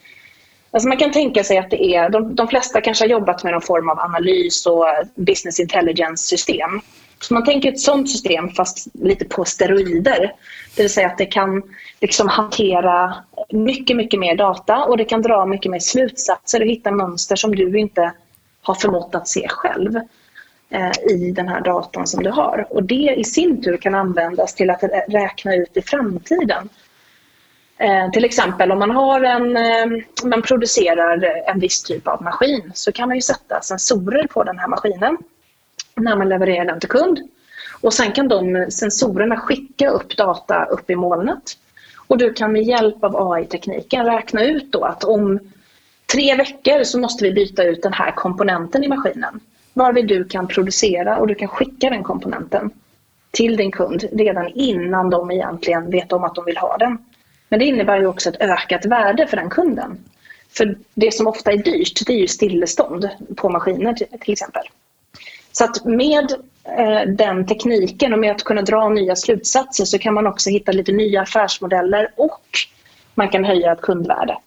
Alltså 0.71 0.89
man 0.89 0.97
kan 0.97 1.11
tänka 1.11 1.43
sig 1.43 1.57
att 1.57 1.69
det 1.69 1.83
är, 1.95 2.09
de, 2.09 2.35
de 2.35 2.47
flesta 2.47 2.81
kanske 2.81 3.03
har 3.03 3.09
jobbat 3.09 3.43
med 3.43 3.53
någon 3.53 3.61
form 3.61 3.89
av 3.89 3.99
analys 3.99 4.65
och 4.65 4.85
business 5.15 5.59
intelligence-system. 5.59 6.81
Så 7.19 7.33
man 7.33 7.45
tänker 7.45 7.71
ett 7.71 7.79
sånt 7.79 8.09
system 8.09 8.49
fast 8.49 8.87
lite 8.93 9.25
på 9.25 9.45
steroider. 9.45 10.33
Det 10.75 10.81
vill 10.81 10.93
säga 10.93 11.07
att 11.07 11.17
det 11.17 11.25
kan 11.25 11.63
liksom 12.01 12.27
hantera 12.27 13.15
mycket, 13.49 13.97
mycket 13.97 14.19
mer 14.19 14.35
data 14.35 14.83
och 14.83 14.97
det 14.97 15.05
kan 15.05 15.21
dra 15.21 15.45
mycket 15.45 15.71
mer 15.71 15.79
slutsatser 15.79 16.61
och 16.61 16.67
hitta 16.67 16.91
mönster 16.91 17.35
som 17.35 17.55
du 17.55 17.79
inte 17.79 18.13
har 18.61 18.73
förmått 18.73 19.15
att 19.15 19.27
se 19.27 19.47
själv 19.49 19.95
eh, 20.69 21.11
i 21.11 21.31
den 21.31 21.47
här 21.47 21.61
datan 21.61 22.07
som 22.07 22.23
du 22.23 22.29
har. 22.29 22.67
Och 22.69 22.83
det 22.83 23.15
i 23.17 23.23
sin 23.23 23.63
tur 23.63 23.77
kan 23.77 23.95
användas 23.95 24.55
till 24.55 24.69
att 24.69 24.83
räkna 25.07 25.55
ut 25.55 25.77
i 25.77 25.81
framtiden. 25.81 26.69
Eh, 27.77 28.11
till 28.11 28.25
exempel 28.25 28.71
om 28.71 28.79
man, 28.79 28.91
har 28.91 29.21
en, 29.21 29.57
eh, 29.57 30.03
man 30.23 30.41
producerar 30.41 31.43
en 31.47 31.59
viss 31.59 31.83
typ 31.83 32.07
av 32.07 32.23
maskin 32.23 32.71
så 32.75 32.91
kan 32.91 33.07
man 33.07 33.17
ju 33.17 33.21
sätta 33.21 33.61
sensorer 33.61 34.27
på 34.27 34.43
den 34.43 34.59
här 34.59 34.67
maskinen 34.67 35.17
när 35.95 36.15
man 36.15 36.29
levererar 36.29 36.65
den 36.65 36.79
till 36.79 36.89
kund. 36.89 37.19
Och 37.81 37.93
sen 37.93 38.11
kan 38.11 38.27
de 38.27 38.67
sensorerna 38.71 39.37
skicka 39.37 39.89
upp 39.89 40.17
data 40.17 40.65
upp 40.65 40.89
i 40.89 40.95
molnet. 40.95 41.57
Och 42.07 42.17
du 42.17 42.33
kan 42.33 42.51
med 42.51 42.63
hjälp 42.63 43.03
av 43.03 43.31
AI-tekniken 43.31 44.05
räkna 44.05 44.43
ut 44.43 44.71
då 44.71 44.83
att 44.83 45.03
om 45.03 45.39
tre 46.13 46.35
veckor 46.35 46.83
så 46.83 46.99
måste 46.99 47.23
vi 47.23 47.31
byta 47.31 47.63
ut 47.63 47.83
den 47.83 47.93
här 47.93 48.11
komponenten 48.11 48.83
i 48.83 48.87
maskinen. 48.87 49.39
Varvid 49.73 50.07
du 50.07 50.23
kan 50.25 50.47
producera 50.47 51.17
och 51.17 51.27
du 51.27 51.35
kan 51.35 51.47
skicka 51.47 51.89
den 51.89 52.03
komponenten 52.03 52.69
till 53.31 53.57
din 53.57 53.71
kund 53.71 54.05
redan 54.11 54.47
innan 54.47 55.09
de 55.09 55.31
egentligen 55.31 55.91
vet 55.91 56.13
om 56.13 56.23
att 56.23 56.35
de 56.35 56.45
vill 56.45 56.57
ha 56.57 56.77
den. 56.77 56.97
Men 57.49 57.59
det 57.59 57.65
innebär 57.65 57.99
ju 57.99 58.07
också 58.07 58.29
ett 58.29 58.41
ökat 58.41 58.85
värde 58.85 59.27
för 59.27 59.37
den 59.37 59.49
kunden. 59.49 59.97
För 60.49 60.77
det 60.93 61.13
som 61.13 61.27
ofta 61.27 61.51
är 61.51 61.57
dyrt, 61.57 62.05
det 62.05 62.13
är 62.13 62.17
ju 62.17 62.27
stillestånd 62.27 63.09
på 63.35 63.49
maskiner 63.49 63.93
till 63.93 64.31
exempel. 64.31 64.63
Så 65.51 65.63
att 65.63 65.85
med 65.85 66.33
den 67.07 67.45
tekniken 67.45 68.13
och 68.13 68.19
med 68.19 68.31
att 68.31 68.43
kunna 68.43 68.61
dra 68.61 68.89
nya 68.89 69.15
slutsatser 69.15 69.85
så 69.85 69.99
kan 69.99 70.13
man 70.13 70.27
också 70.27 70.49
hitta 70.49 70.71
lite 70.71 70.91
nya 70.91 71.21
affärsmodeller 71.21 72.11
och 72.17 72.41
man 73.15 73.29
kan 73.29 73.45
höja 73.45 73.71
ett 73.71 73.81
kundvärde. 73.81 74.37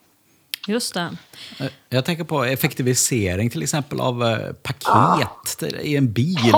Just 0.67 0.95
det. 0.95 1.17
Eh, 1.61 1.67
jag 1.89 2.05
tänker 2.05 2.25
på 2.25 2.45
effektivisering 2.45 3.51
till 3.51 3.63
exempel 3.63 4.01
av 4.01 4.25
eh, 4.25 4.53
paket 4.63 4.87
ah. 4.89 5.67
i 5.83 5.97
en 5.97 6.13
bil. 6.13 6.55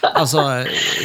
Alltså, 0.00 0.38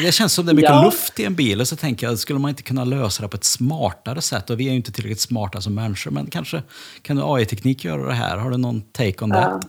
det 0.04 0.12
känns 0.12 0.34
som 0.34 0.46
det 0.46 0.52
är 0.52 0.56
mycket 0.56 0.72
ja. 0.72 0.84
luft 0.84 1.20
i 1.20 1.26
en 1.26 1.36
bil 1.36 1.62
och 1.62 1.68
så 1.68 1.76
tänker 1.76 2.08
jag, 2.08 2.20
skulle 2.20 2.40
man 2.40 2.50
inte 2.50 2.64
kunna 2.64 2.84
lösa 2.84 3.24
det 3.24 3.30
på 3.30 3.38
ett 3.38 3.44
smartare 3.44 4.22
sätt? 4.22 4.50
Och 4.50 4.60
vi 4.60 4.68
är 4.68 4.72
ju 4.72 4.76
inte 4.76 4.92
tillräckligt 4.92 5.20
smarta 5.20 5.62
som 5.62 5.76
människor, 5.76 6.12
men 6.12 6.28
kanske 6.28 6.64
kan 7.02 7.22
AI-teknik 7.24 7.86
göra 7.86 8.08
det 8.08 8.14
här? 8.14 8.38
Har 8.38 8.50
du 8.50 8.58
någon 8.58 8.82
take 8.82 9.24
on 9.24 9.32
that? 9.32 9.66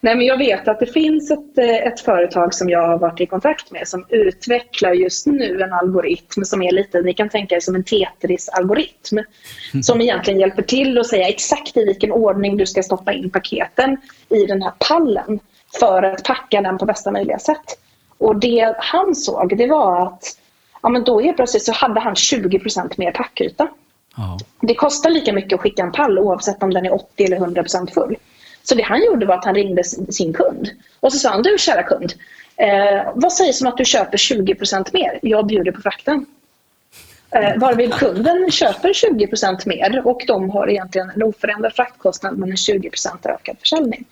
Nej, 0.00 0.16
men 0.16 0.26
jag 0.26 0.38
vet 0.38 0.68
att 0.68 0.80
det 0.80 0.86
finns 0.86 1.30
ett, 1.30 1.58
eh, 1.58 1.76
ett 1.76 2.00
företag 2.00 2.54
som 2.54 2.68
jag 2.68 2.86
har 2.86 2.98
varit 2.98 3.20
i 3.20 3.26
kontakt 3.26 3.70
med 3.70 3.88
som 3.88 4.06
utvecklar 4.08 4.92
just 4.92 5.26
nu 5.26 5.60
en 5.62 5.72
algoritm 5.72 6.44
som 6.44 6.62
är 6.62 6.72
lite, 6.72 7.02
ni 7.02 7.14
kan 7.14 7.28
tänka 7.28 7.56
er 7.56 7.60
som 7.60 7.74
en 7.74 7.84
Tetris-algoritm. 7.84 9.18
Mm. 9.72 9.82
Som 9.82 10.00
egentligen 10.00 10.40
hjälper 10.40 10.62
till 10.62 10.98
att 10.98 11.06
säga 11.06 11.28
exakt 11.28 11.76
i 11.76 11.84
vilken 11.84 12.12
ordning 12.12 12.56
du 12.56 12.66
ska 12.66 12.82
stoppa 12.82 13.12
in 13.12 13.30
paketen 13.30 13.96
i 14.28 14.46
den 14.46 14.62
här 14.62 14.72
pallen 14.78 15.40
för 15.80 16.02
att 16.02 16.24
packa 16.24 16.60
den 16.60 16.78
på 16.78 16.84
bästa 16.84 17.10
möjliga 17.10 17.38
sätt. 17.38 17.78
Och 18.18 18.40
det 18.40 18.74
han 18.78 19.14
såg 19.14 19.58
det 19.58 19.66
var 19.66 20.06
att 20.06 20.22
ja, 20.82 20.88
men 20.88 21.04
då 21.04 21.20
helt 21.20 21.36
plötsligt 21.36 21.64
så 21.64 21.72
hade 21.72 22.00
han 22.00 22.14
20% 22.14 22.94
mer 22.96 23.12
packyta. 23.12 23.68
Oh. 24.16 24.36
Det 24.60 24.74
kostar 24.74 25.10
lika 25.10 25.32
mycket 25.32 25.52
att 25.52 25.60
skicka 25.60 25.82
en 25.82 25.92
pall 25.92 26.18
oavsett 26.18 26.62
om 26.62 26.72
den 26.72 26.86
är 26.86 26.94
80 26.94 27.24
eller 27.24 27.36
100% 27.36 27.94
full. 27.94 28.16
Så 28.62 28.74
det 28.74 28.82
han 28.82 29.04
gjorde 29.04 29.26
var 29.26 29.34
att 29.34 29.44
han 29.44 29.54
ringde 29.54 29.84
sin 29.84 30.32
kund. 30.32 30.70
Och 31.00 31.12
så 31.12 31.18
sa 31.18 31.30
han, 31.30 31.42
du 31.42 31.58
kära 31.58 31.82
kund, 31.82 32.12
eh, 32.56 33.12
vad 33.14 33.32
sägs 33.32 33.60
om 33.60 33.66
att 33.66 33.76
du 33.76 33.84
köper 33.84 34.18
20% 34.18 34.92
mer? 34.92 35.18
Jag 35.22 35.46
bjuder 35.46 35.72
på 35.72 35.80
frakten. 35.80 36.26
Eh, 37.30 37.58
varvid 37.58 37.94
kunden 37.94 38.50
köper 38.50 38.92
20% 38.92 39.66
mer 39.66 40.06
och 40.06 40.22
de 40.26 40.50
har 40.50 40.70
egentligen 40.70 41.10
en 41.10 41.22
oförändrad 41.22 41.74
fraktkostnad 41.74 42.38
men 42.38 42.50
en 42.50 42.56
20% 42.56 43.26
ökad 43.26 43.56
försäljning. 43.58 44.04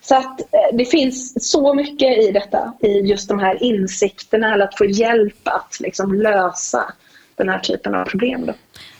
Så 0.00 0.16
att 0.16 0.40
eh, 0.40 0.76
det 0.76 0.84
finns 0.84 1.50
så 1.50 1.74
mycket 1.74 2.18
i 2.18 2.30
detta, 2.30 2.72
i 2.80 2.88
just 2.88 3.28
de 3.28 3.38
här 3.38 3.62
insikterna 3.62 4.54
eller 4.54 4.64
att 4.64 4.78
få 4.78 4.84
hjälp 4.84 5.48
att 5.48 5.80
liksom 5.80 6.14
lösa 6.14 6.92
den 7.36 7.48
här 7.48 7.58
typen 7.58 7.94
av 7.94 8.04
problem. 8.04 8.46
Då. 8.46 8.52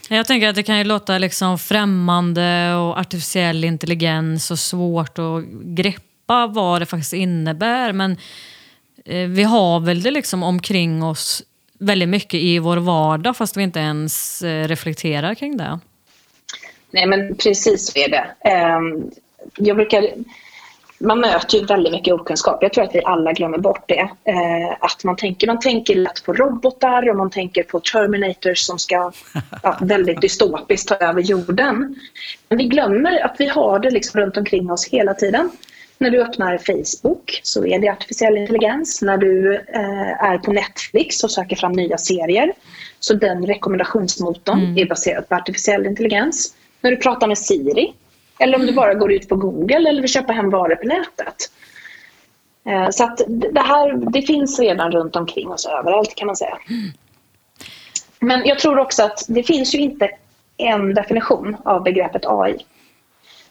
Jag 0.09 0.25
tänker 0.25 0.47
att 0.47 0.55
det 0.55 0.63
kan 0.63 0.77
ju 0.77 0.83
låta 0.83 1.17
liksom 1.17 1.59
främmande 1.59 2.75
och 2.75 2.99
artificiell 2.99 3.63
intelligens 3.63 4.51
och 4.51 4.59
svårt 4.59 5.19
att 5.19 5.43
greppa 5.63 6.47
vad 6.47 6.81
det 6.81 6.85
faktiskt 6.85 7.13
innebär. 7.13 7.93
Men 7.93 8.17
eh, 9.05 9.27
vi 9.27 9.43
har 9.43 9.79
väl 9.79 10.01
det 10.01 10.11
liksom 10.11 10.43
omkring 10.43 11.03
oss 11.03 11.43
väldigt 11.79 12.09
mycket 12.09 12.39
i 12.39 12.59
vår 12.59 12.77
vardag 12.77 13.37
fast 13.37 13.57
vi 13.57 13.63
inte 13.63 13.79
ens 13.79 14.41
eh, 14.41 14.67
reflekterar 14.67 15.35
kring 15.35 15.57
det. 15.57 15.79
Nej 16.91 17.05
men 17.05 17.35
precis 17.35 17.91
så 17.91 17.99
är 17.99 18.09
det. 18.09 18.49
Ehm, 18.49 19.11
jag 19.57 19.75
brukar 19.75 20.09
man 20.99 21.19
möter 21.19 21.57
ju 21.57 21.65
väldigt 21.65 21.93
mycket 21.93 22.13
okunskap. 22.13 22.57
Jag 22.61 22.73
tror 22.73 22.83
att 22.83 22.95
vi 22.95 23.01
alla 23.03 23.33
glömmer 23.33 23.57
bort 23.57 23.83
det. 23.87 24.09
Eh, 24.23 24.71
att 24.79 25.03
man 25.03 25.15
tänker, 25.15 25.47
man 25.47 25.59
tänker 25.59 25.95
lätt 25.95 26.23
på 26.25 26.33
robotar 26.33 27.09
och 27.09 27.15
man 27.15 27.29
tänker 27.29 27.63
på 27.63 27.79
Terminators 27.79 28.59
som 28.59 28.79
ska 28.79 29.11
ja, 29.63 29.77
väldigt 29.81 30.21
dystopiskt 30.21 30.89
ta 30.89 30.95
över 30.95 31.21
jorden. 31.21 31.95
Men 32.49 32.57
vi 32.57 32.63
glömmer 32.63 33.25
att 33.25 33.35
vi 33.39 33.47
har 33.47 33.79
det 33.79 33.89
liksom 33.89 34.21
runt 34.21 34.37
omkring 34.37 34.71
oss 34.71 34.87
hela 34.87 35.13
tiden. 35.13 35.49
När 35.97 36.09
du 36.09 36.21
öppnar 36.21 36.57
Facebook 36.57 37.39
så 37.43 37.65
är 37.65 37.79
det 37.79 37.89
artificiell 37.89 38.37
intelligens. 38.37 39.01
När 39.01 39.17
du 39.17 39.55
eh, 39.55 40.23
är 40.23 40.37
på 40.37 40.51
Netflix 40.51 41.23
och 41.23 41.31
söker 41.31 41.55
fram 41.55 41.71
nya 41.71 41.97
serier 41.97 42.53
så 42.99 43.13
den 43.13 43.45
rekommendationsmotorn 43.45 44.59
mm. 44.59 44.77
är 44.77 44.85
baserad 44.85 45.29
på 45.29 45.35
artificiell 45.35 45.85
intelligens. 45.85 46.53
När 46.81 46.91
du 46.91 46.97
pratar 46.97 47.27
med 47.27 47.37
Siri 47.37 47.93
eller 48.39 48.59
om 48.59 48.65
du 48.65 48.73
bara 48.73 48.93
går 48.93 49.11
ut 49.11 49.29
på 49.29 49.35
Google 49.35 49.89
eller 49.89 50.01
vill 50.01 50.11
köpa 50.11 50.33
hem 50.33 50.49
varor 50.49 50.75
på 50.75 50.87
nätet. 50.87 51.51
Eh, 52.65 52.89
så 52.89 53.03
att 53.03 53.21
det 53.27 53.61
här 53.61 54.11
det 54.11 54.21
finns 54.21 54.59
redan 54.59 54.91
runt 54.91 55.15
omkring 55.15 55.49
oss 55.49 55.65
överallt 55.65 56.15
kan 56.15 56.25
man 56.25 56.35
säga. 56.35 56.57
Men 58.19 58.45
jag 58.45 58.59
tror 58.59 58.79
också 58.79 59.03
att 59.03 59.25
det 59.27 59.43
finns 59.43 59.75
ju 59.75 59.79
inte 59.79 60.09
en 60.57 60.93
definition 60.93 61.57
av 61.65 61.83
begreppet 61.83 62.25
AI. 62.25 62.57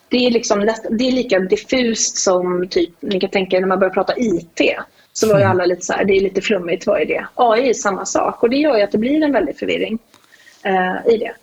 Det 0.09 0.27
är, 0.27 0.31
liksom, 0.31 0.61
det 0.91 1.09
är 1.09 1.13
lika 1.13 1.39
diffust 1.39 2.17
som 2.17 2.69
typ, 2.69 2.91
ni 3.01 3.21
kan 3.21 3.31
tänka 3.31 3.57
er 3.57 3.61
när 3.61 3.69
man 3.69 3.79
börjar 3.79 3.95
prata 3.95 4.15
IT. 4.17 4.61
Så 5.13 5.29
var 5.29 5.39
ju 5.39 5.45
alla 5.45 5.65
lite 5.65 5.83
så 5.83 5.93
här, 5.93 6.05
det 6.05 6.17
är 6.17 6.21
lite 6.21 6.41
flummigt, 6.41 6.87
vad 6.87 7.01
är 7.01 7.07
det? 7.07 7.27
AI 7.35 7.69
är 7.69 7.75
samma 7.75 8.05
sak 8.05 8.43
och 8.43 8.51
det 8.51 8.57
gör 8.57 8.77
ju 8.77 8.83
att 8.83 8.93
det 8.93 8.99
blir 8.99 9.23
en 9.23 9.33
väldig 9.33 9.59
förvirring 9.59 9.99
eh, 10.63 11.15
i 11.15 11.17
det. 11.17 11.35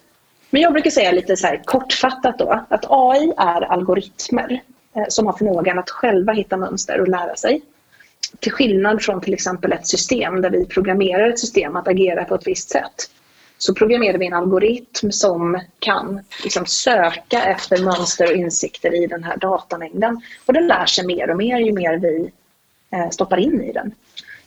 Men 0.53 0.61
jag 0.61 0.73
brukar 0.73 0.89
säga 0.89 1.11
lite 1.11 1.37
så 1.37 1.47
här 1.47 1.61
kortfattat 1.65 2.39
då 2.39 2.65
att 2.69 2.85
AI 2.89 3.33
är 3.37 3.61
algoritmer 3.61 4.61
eh, 4.95 5.05
som 5.09 5.25
har 5.25 5.33
förmågan 5.33 5.79
att 5.79 5.89
själva 5.89 6.33
hitta 6.33 6.57
mönster 6.57 7.01
och 7.01 7.07
lära 7.07 7.35
sig. 7.35 7.61
Till 8.39 8.51
skillnad 8.51 9.01
från 9.01 9.21
till 9.21 9.33
exempel 9.33 9.71
ett 9.71 9.87
system 9.87 10.41
där 10.41 10.49
vi 10.49 10.65
programmerar 10.65 11.29
ett 11.29 11.39
system 11.39 11.75
att 11.75 11.87
agera 11.87 12.25
på 12.25 12.35
ett 12.35 12.47
visst 12.47 12.69
sätt 12.69 13.09
så 13.57 13.73
programmerar 13.73 14.17
vi 14.17 14.27
en 14.27 14.33
algoritm 14.33 15.11
som 15.11 15.59
kan 15.79 16.23
liksom 16.43 16.65
söka 16.65 17.43
efter 17.43 17.83
mönster 17.83 18.31
och 18.31 18.37
insikter 18.37 19.03
i 19.03 19.07
den 19.07 19.23
här 19.23 19.37
datamängden. 19.37 20.21
Och 20.45 20.53
den 20.53 20.67
lär 20.67 20.85
sig 20.85 21.05
mer 21.05 21.29
och 21.29 21.37
mer 21.37 21.57
ju 21.57 21.71
mer 21.71 21.97
vi 21.97 22.31
eh, 22.91 23.09
stoppar 23.09 23.37
in 23.37 23.61
i 23.61 23.71
den. 23.71 23.91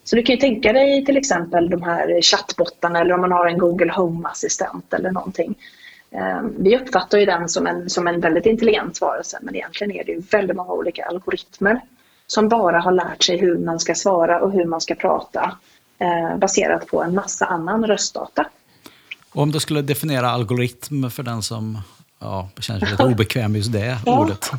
Så 0.05 0.17
du 0.17 0.23
kan 0.23 0.35
ju 0.35 0.41
tänka 0.41 0.73
dig 0.73 1.05
till 1.05 1.17
exempel 1.17 1.71
de 1.71 1.83
här 1.83 2.23
chattbottarna 2.23 3.01
eller 3.01 3.15
om 3.15 3.21
man 3.21 3.33
har 3.33 3.47
en 3.47 3.59
Google 3.59 3.93
Home-assistent 3.93 4.95
eller 4.95 5.11
någonting. 5.11 5.55
Ehm, 6.15 6.55
vi 6.59 6.79
uppfattar 6.79 7.19
ju 7.19 7.27
den 7.27 7.49
som 7.49 7.67
en, 7.67 7.91
som 7.91 8.09
en 8.09 8.21
väldigt 8.21 8.47
intelligent 8.47 9.01
varelse 9.01 9.39
men 9.43 9.55
egentligen 9.55 9.93
är 9.93 10.05
det 10.05 10.13
ju 10.13 10.21
väldigt 10.31 10.57
många 10.57 10.73
olika 10.73 11.05
algoritmer 11.05 11.81
som 12.27 12.49
bara 12.49 12.81
har 12.81 12.93
lärt 12.93 13.23
sig 13.23 13.37
hur 13.37 13.59
man 13.59 13.81
ska 13.81 13.95
svara 13.95 14.41
och 14.41 14.53
hur 14.53 14.65
man 14.65 14.81
ska 14.81 14.95
prata 14.95 15.57
eh, 15.99 16.39
baserat 16.39 16.87
på 16.87 17.03
en 17.03 17.15
massa 17.15 17.47
annan 17.47 17.87
röstdata. 17.87 18.47
Och 19.33 19.43
om 19.43 19.51
du 19.51 19.61
skulle 19.61 19.83
definiera 19.83 20.31
algoritm 20.31 21.11
för 21.11 21.23
den 21.23 21.43
som 21.43 21.79
ja, 22.21 22.49
känner 22.61 22.81
sig 22.81 22.91
lite 22.91 23.03
obekväm 23.13 23.57
just 23.57 23.73
det 23.73 23.99
ja. 24.07 24.21
ordet? 24.21 24.51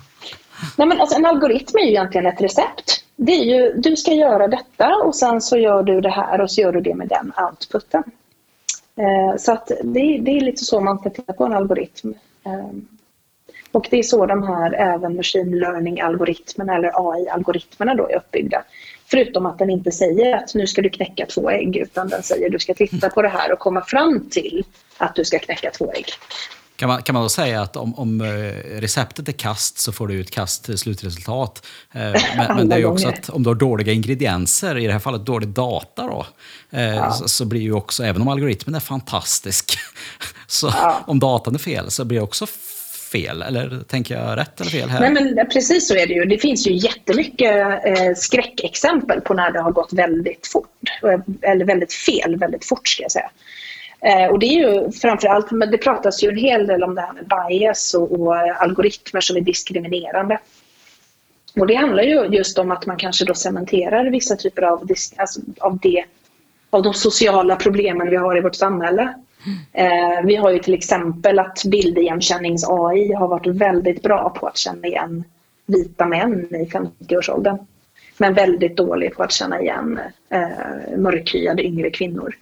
Nej, 0.78 0.88
men 0.88 1.02
alltså, 1.02 1.16
en 1.16 1.26
algoritm 1.26 1.78
är 1.78 1.84
ju 1.84 1.90
egentligen 1.90 2.28
ett 2.28 2.42
recept. 2.42 3.04
Det 3.16 3.32
är 3.32 3.44
ju, 3.44 3.74
du 3.74 3.96
ska 3.96 4.14
göra 4.14 4.48
detta 4.48 4.96
och 4.96 5.16
sen 5.16 5.42
så 5.42 5.58
gör 5.58 5.84
du 5.84 6.02
det 6.02 6.10
här 6.10 6.42
och 6.42 6.52
så 6.52 6.62
gör 6.62 6.72
du 6.72 6.82
det 6.82 6.96
med 6.96 7.08
den 7.08 7.32
outputen. 7.46 8.04
Eh, 8.98 9.38
så 9.38 9.52
att 9.52 9.68
det, 9.68 10.18
det, 10.22 10.32
är 10.32 10.42
lite 10.42 10.66
så 10.66 10.80
man 10.80 11.00
ska 11.00 11.10
titta 11.10 11.34
på 11.34 11.46
en 11.46 11.54
algoritm. 11.54 12.14
Eh, 12.46 12.70
och 13.72 13.88
det 13.90 14.00
är 14.00 14.04
så 14.04 14.25
de 14.25 14.44
här 14.44 14.74
även 14.74 15.16
machine 15.16 15.60
learning-algoritmerna 15.60 16.75
eller 16.75 16.92
AI-algoritmerna 16.96 17.96
då 17.96 18.10
är 18.10 18.16
uppbyggda. 18.16 18.64
Förutom 19.06 19.46
att 19.46 19.60
den 19.60 19.70
inte 19.70 19.92
säger 19.92 20.36
att 20.36 20.56
nu 20.56 20.68
ska 20.68 20.82
du 20.82 20.90
knäcka 20.90 21.25
två 21.25 21.50
ägg 21.50 21.78
utan 21.78 22.08
den 22.08 22.24
säger 22.24 22.46
att 22.46 22.52
du 22.52 22.60
ska 22.60 22.74
titta 22.74 23.10
på 23.10 23.22
det 23.22 23.30
här 23.30 23.54
och 23.54 23.60
komma 23.60 23.82
fram 23.82 24.30
till 24.30 24.64
att 24.98 25.16
du 25.16 25.25
ska 25.25 25.40
knäcka 25.40 25.72
två 25.72 25.92
ägg. 25.92 26.06
Kan 26.75 26.89
man, 26.89 27.03
kan 27.03 27.13
man 27.13 27.24
då 27.24 27.29
säga 27.29 27.62
att 27.62 27.75
om, 27.75 27.96
om 27.96 28.22
eh, 28.22 28.27
receptet 28.79 29.27
är 29.27 29.32
kast 29.32 29.79
så 29.79 29.91
får 29.91 30.08
du 30.08 30.22
ett 30.22 30.32
kast 30.32 30.79
slutresultat? 30.79 31.65
Eh, 31.94 32.01
men, 32.01 32.22
men, 32.58 32.70
det 32.70 32.75
är 32.75 32.79
ju 32.79 32.86
också 32.86 33.08
att 33.08 33.29
om 33.29 33.44
du 33.44 33.50
har 33.50 33.55
dåliga 33.55 33.94
ingredienser, 33.94 34.77
i 34.77 34.88
det 34.88 34.94
här 34.94 35.00
fallet 35.00 35.25
dålig 35.25 35.50
data, 35.50 36.08
då, 36.08 36.25
eh, 36.77 36.84
ja. 36.84 37.12
så, 37.12 37.27
så, 37.27 37.46
blir 37.46 37.62
ju 37.62 37.74
också, 37.74 38.03
även 38.03 38.22
om 38.22 38.27
algoritmen 38.27 38.75
är 38.75 38.79
fantastisk, 38.79 39.77
så 40.48 40.67
ja. 40.67 41.03
om 41.08 41.20
datan 41.20 41.55
är 41.55 41.60
fel 41.60 41.91
så 41.91 42.05
blir 42.05 42.17
det 42.17 42.24
också 42.24 42.48
fel. 43.12 43.41
Eller 43.41 43.84
tänker 43.88 44.15
jag 44.15 44.38
rätt 44.38 44.62
eller 44.62 44.72
fel 44.72 44.89
här? 44.89 45.00
Nej, 45.00 45.12
men 45.12 45.48
precis 45.50 45.88
så 45.88 45.96
är 45.96 46.08
det 46.08 46.13
ju. 46.13 46.25
Det 46.25 46.38
finns 46.38 46.67
ju 46.67 46.74
jättemycket 46.74 47.86
eh, 47.86 48.13
skräckexempel 48.15 49.22
på 49.22 49.34
när 49.34 49.51
det 49.51 49.62
har 49.62 49.72
gått 49.72 49.94
väldigt 49.94 50.48
fort. 50.48 50.70
Eller 51.41 51.65
väldigt 51.65 51.94
fel 51.94 52.36
väldigt 52.36 52.65
fort, 52.65 52.88
ska 52.88 53.03
jag 53.03 53.12
säga. 53.12 53.29
Eh, 54.00 54.30
och 54.32 54.40
det 54.40 54.46
är 54.46 54.70
ju 54.70 54.92
framförallt, 54.92 55.52
men 55.52 55.72
det 55.72 55.78
pratas 55.78 56.24
ju 56.24 56.30
en 56.30 56.38
hel 56.38 56.68
del 56.68 56.84
om 56.84 56.96
det 56.96 57.02
här 57.02 57.14
med 57.14 57.28
bias 57.28 57.94
och, 57.94 58.12
och 58.12 58.38
eh, 58.38 58.62
algoritmer 58.62 59.22
som 59.22 59.38
är 59.38 59.42
diskriminerande. 59.42 60.40
Och 61.60 61.68
det 61.68 61.75
handlar 61.75 62.04
ju 62.04 62.25
just 62.25 62.60
om 62.60 62.72
att 62.72 62.86
man 62.86 62.98
kanske 62.98 63.25
då 63.25 63.34
cementerar 63.34 64.06
vissa 64.06 64.36
typer 64.36 64.62
av, 64.62 64.90
alltså, 65.18 65.42
av, 65.60 65.80
det, 65.82 66.06
av 66.70 66.84
de 66.84 66.94
sociala 66.94 67.56
problemen 67.56 68.10
vi 68.10 68.16
har 68.16 68.38
i 68.38 68.42
vårt 68.42 68.56
samhälle. 68.56 69.14
Eh, 69.74 70.25
vi 70.25 70.36
har 70.36 70.52
ju 70.52 70.60
till 70.60 70.74
exempel 70.74 71.40
att 71.40 71.64
bildigenkännings-AI 71.66 73.14
har 73.14 73.28
varit 73.28 73.48
väldigt 73.48 74.04
bra 74.04 74.30
på 74.30 74.48
att 74.48 74.58
känna 74.58 74.88
igen 74.88 75.24
vita 75.66 76.06
män 76.06 76.56
i 76.56 76.66
50-årsåldern. 76.66 77.58
Men 78.18 78.34
väldigt 78.34 78.78
dålig 78.78 79.14
på 79.14 79.24
att 79.24 79.32
känna 79.32 79.62
igen 79.62 80.00
eh, 80.30 80.98
mörkhyade 80.98 81.64
yngre 81.64 81.90
kvinnor. 81.90 82.36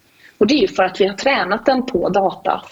Och 0.44 0.48
det 0.48 0.54
är 0.54 0.60
ju 0.60 0.68
för 0.68 0.82
att 0.82 1.00
vi 1.00 1.06
har 1.06 1.14
tränat 1.14 1.66
den 1.66 1.86
på 1.86 2.08
data 2.08 2.62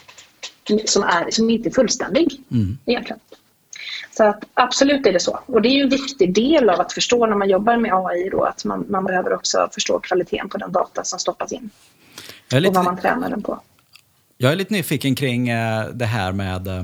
som, 0.85 1.03
är, 1.03 1.31
som 1.31 1.51
inte 1.51 1.69
är 1.69 1.71
fullständig 1.71 2.41
mm. 2.51 2.79
egentligen. 2.87 3.21
Så 4.11 4.25
att, 4.25 4.45
absolut 4.55 5.07
är 5.07 5.13
det 5.13 5.21
så. 5.21 5.41
Och 5.47 5.63
det 5.63 5.69
är 5.69 5.83
en 5.83 5.89
viktig 5.89 6.35
del 6.35 6.71
av 6.71 6.81
att 6.81 6.93
förstå 6.93 7.27
när 7.27 7.37
man 7.37 7.51
jobbar 7.51 7.77
med 7.77 7.93
AI 7.95 8.29
då, 8.29 8.45
att 8.45 8.65
man, 8.65 8.87
man 8.89 9.05
behöver 9.05 9.33
också 9.33 9.69
förstå 9.75 9.99
kvaliteten 9.99 10.49
på 10.49 10.59
den 10.59 10.73
data 10.73 11.05
som 11.05 11.19
stoppas 11.19 11.53
in. 11.53 11.71
Lite, 12.51 12.69
och 12.69 12.75
vad 12.75 12.85
man 12.85 13.01
tränar 13.01 13.31
den 13.31 13.43
på. 13.43 13.61
Jag 14.37 14.53
är 14.53 14.57
lite 14.57 14.75
nyfiken 14.75 15.15
kring 15.15 15.49
eh, 15.49 15.87
det 15.87 16.07
här 16.07 16.33
med 16.33 16.67
eh, 16.67 16.83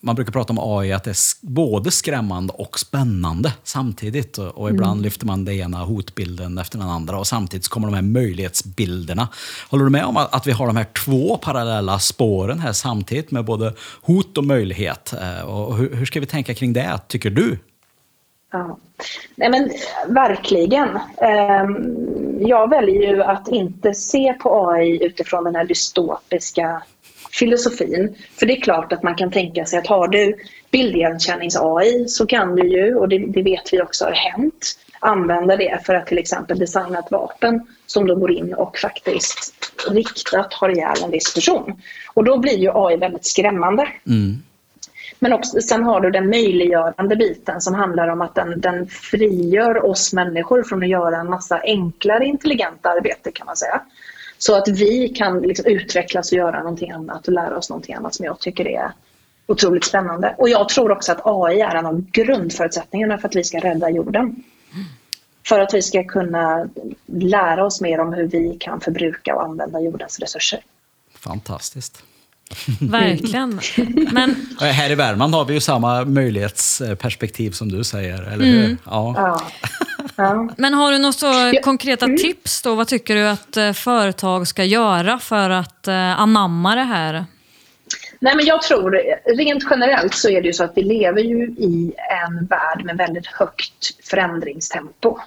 man 0.00 0.14
brukar 0.14 0.32
prata 0.32 0.52
om 0.52 0.78
AI 0.78 0.92
att 0.92 1.04
det 1.04 1.10
är 1.10 1.46
både 1.46 1.90
skrämmande 1.90 2.52
och 2.52 2.78
spännande 2.78 3.52
samtidigt. 3.62 4.38
Och 4.38 4.70
ibland 4.70 4.92
mm. 4.92 5.02
lyfter 5.02 5.26
man 5.26 5.44
det 5.44 5.54
ena 5.54 5.78
hotbilden 5.78 6.58
efter 6.58 6.78
den 6.78 6.88
andra 6.88 7.18
och 7.18 7.26
samtidigt 7.26 7.68
kommer 7.68 7.88
de 7.88 7.94
här 7.94 8.02
möjlighetsbilderna. 8.02 9.28
Håller 9.70 9.84
du 9.84 9.90
med 9.90 10.04
om 10.04 10.16
att 10.16 10.46
vi 10.46 10.52
har 10.52 10.66
de 10.66 10.76
här 10.76 10.86
två 11.04 11.36
parallella 11.36 11.98
spåren 11.98 12.58
här 12.58 12.72
samtidigt 12.72 13.30
med 13.30 13.44
både 13.44 13.74
hot 14.02 14.38
och 14.38 14.44
möjlighet? 14.44 15.12
Eh, 15.12 15.48
och 15.48 15.76
hur 15.76 16.06
ska 16.06 16.20
vi 16.20 16.26
tänka 16.26 16.54
kring 16.54 16.72
det, 16.72 17.00
tycker 17.08 17.30
du? 17.30 17.58
Ja. 18.52 18.78
Nej, 19.34 19.50
men, 19.50 19.70
verkligen. 20.14 20.88
Ehm, 21.16 22.46
jag 22.46 22.70
väljer 22.70 23.14
ju 23.14 23.22
att 23.22 23.48
inte 23.48 23.94
se 23.94 24.32
på 24.32 24.70
AI 24.70 25.04
utifrån 25.04 25.44
den 25.44 25.54
här 25.54 25.64
dystopiska 25.64 26.82
filosofin. 27.30 28.14
För 28.38 28.46
det 28.46 28.56
är 28.56 28.60
klart 28.60 28.92
att 28.92 29.02
man 29.02 29.14
kan 29.14 29.30
tänka 29.30 29.64
sig 29.64 29.78
att 29.78 29.86
har 29.86 30.08
du 30.08 30.36
bildigenkännings-AI 30.70 32.08
så 32.08 32.26
kan 32.26 32.56
du 32.56 32.68
ju, 32.68 32.94
och 32.94 33.08
det, 33.08 33.18
det, 33.18 33.42
vet 33.42 33.72
vi 33.72 33.82
också 33.82 34.04
har 34.04 34.12
hänt, 34.12 34.78
använda 35.00 35.56
det 35.56 35.80
för 35.86 35.94
att 35.94 36.06
till 36.06 36.18
exempel 36.18 36.58
designa 36.58 36.98
ett 36.98 37.10
vapen 37.10 37.66
som 37.86 38.06
då 38.06 38.16
går 38.16 38.30
in 38.30 38.54
och 38.54 38.78
faktiskt 38.78 39.72
riktat 39.90 40.54
har 40.54 40.68
ihjäl 40.68 40.96
en 41.04 41.10
viss 41.10 41.34
person. 41.34 41.82
Och 42.14 42.24
då 42.24 42.38
blir 42.38 42.58
ju 42.58 42.70
AI 42.74 42.96
väldigt 42.96 43.26
skrämmande. 43.26 43.88
Mm. 44.06 44.42
Men 45.18 45.32
också, 45.32 45.60
sen 45.60 45.84
har 45.84 46.00
du 46.00 46.10
den 46.10 46.30
möjliggörande 46.30 47.16
biten 47.16 47.60
som 47.60 47.74
handlar 47.74 48.08
om 48.08 48.20
att 48.20 48.34
den, 48.34 48.60
den 48.60 48.86
frigör 48.86 49.84
oss 49.86 50.12
människor 50.12 50.62
från 50.62 50.82
att 50.82 50.88
göra 50.88 51.16
en 51.16 51.30
massa 51.30 51.60
enklare 51.64 52.24
intelligenta 52.24 52.90
arbete 52.90 53.32
kan 53.32 53.46
man 53.46 53.56
säga. 53.56 53.80
Så 54.38 54.54
att 54.54 54.68
vi 54.68 55.08
kan 55.08 55.42
liksom 55.42 55.66
utvecklas 55.66 56.32
och 56.32 56.38
göra 56.38 56.58
någonting 56.58 56.90
annat 56.90 57.26
och 57.26 57.32
lära 57.32 57.56
oss 57.56 57.70
någonting 57.70 57.94
annat 57.94 58.14
som 58.14 58.24
jag 58.24 58.40
tycker 58.40 58.68
är 58.68 58.92
otroligt 59.46 59.84
spännande. 59.84 60.34
Och 60.38 60.48
jag 60.48 60.68
tror 60.68 60.90
också 60.90 61.12
att 61.12 61.20
AI 61.24 61.60
är 61.60 61.74
en 61.74 61.86
av 61.86 62.10
grundförutsättningarna 62.10 63.18
för 63.18 63.28
att 63.28 63.36
vi 63.36 63.44
ska 63.44 63.58
rädda 63.58 63.90
jorden. 63.90 64.42
För 65.48 65.60
att 65.60 65.74
vi 65.74 65.82
ska 65.82 66.04
kunna 66.04 66.68
lära 67.06 67.64
oss 67.64 67.80
mer 67.80 68.00
om 68.00 68.12
hur 68.12 68.26
vi 68.26 68.56
kan 68.60 68.80
förbruka 68.80 69.34
och 69.34 69.44
använda 69.44 69.80
jordens 69.80 70.18
resurser. 70.18 70.60
Fantastiskt. 71.14 72.02
Verkligen. 72.80 73.60
Men... 74.12 74.46
Här 74.60 74.90
i 74.90 74.94
Värmland 74.94 75.34
har 75.34 75.44
vi 75.44 75.54
ju 75.54 75.60
samma 75.60 76.04
möjlighetsperspektiv 76.04 77.50
som 77.50 77.72
du 77.72 77.84
säger, 77.84 78.22
eller 78.22 78.44
hur? 78.44 78.64
Mm. 78.64 78.78
Ja. 78.84 79.14
ja. 79.16 79.40
Ja. 80.16 80.48
Men 80.56 80.74
har 80.74 80.92
du 80.92 80.98
några 80.98 81.60
konkreta 81.62 82.04
mm. 82.04 82.16
tips 82.16 82.62
då? 82.62 82.74
Vad 82.74 82.88
tycker 82.88 83.14
du 83.14 83.28
att 83.28 83.56
eh, 83.56 83.72
företag 83.72 84.48
ska 84.48 84.64
göra 84.64 85.18
för 85.18 85.50
att 85.50 85.88
eh, 85.88 86.20
anamma 86.20 86.74
det 86.74 86.82
här? 86.82 87.24
Nej, 88.20 88.36
men 88.36 88.46
jag 88.46 88.62
tror 88.62 89.02
rent 89.36 89.64
generellt 89.70 90.14
så 90.14 90.28
är 90.28 90.42
det 90.42 90.46
ju 90.46 90.52
så 90.52 90.64
att 90.64 90.72
vi 90.74 90.82
lever 90.82 91.20
ju 91.20 91.44
i 91.44 91.92
en 92.26 92.46
värld 92.46 92.84
med 92.84 92.96
väldigt 92.96 93.26
högt 93.26 94.06
förändringstempo. 94.10 95.18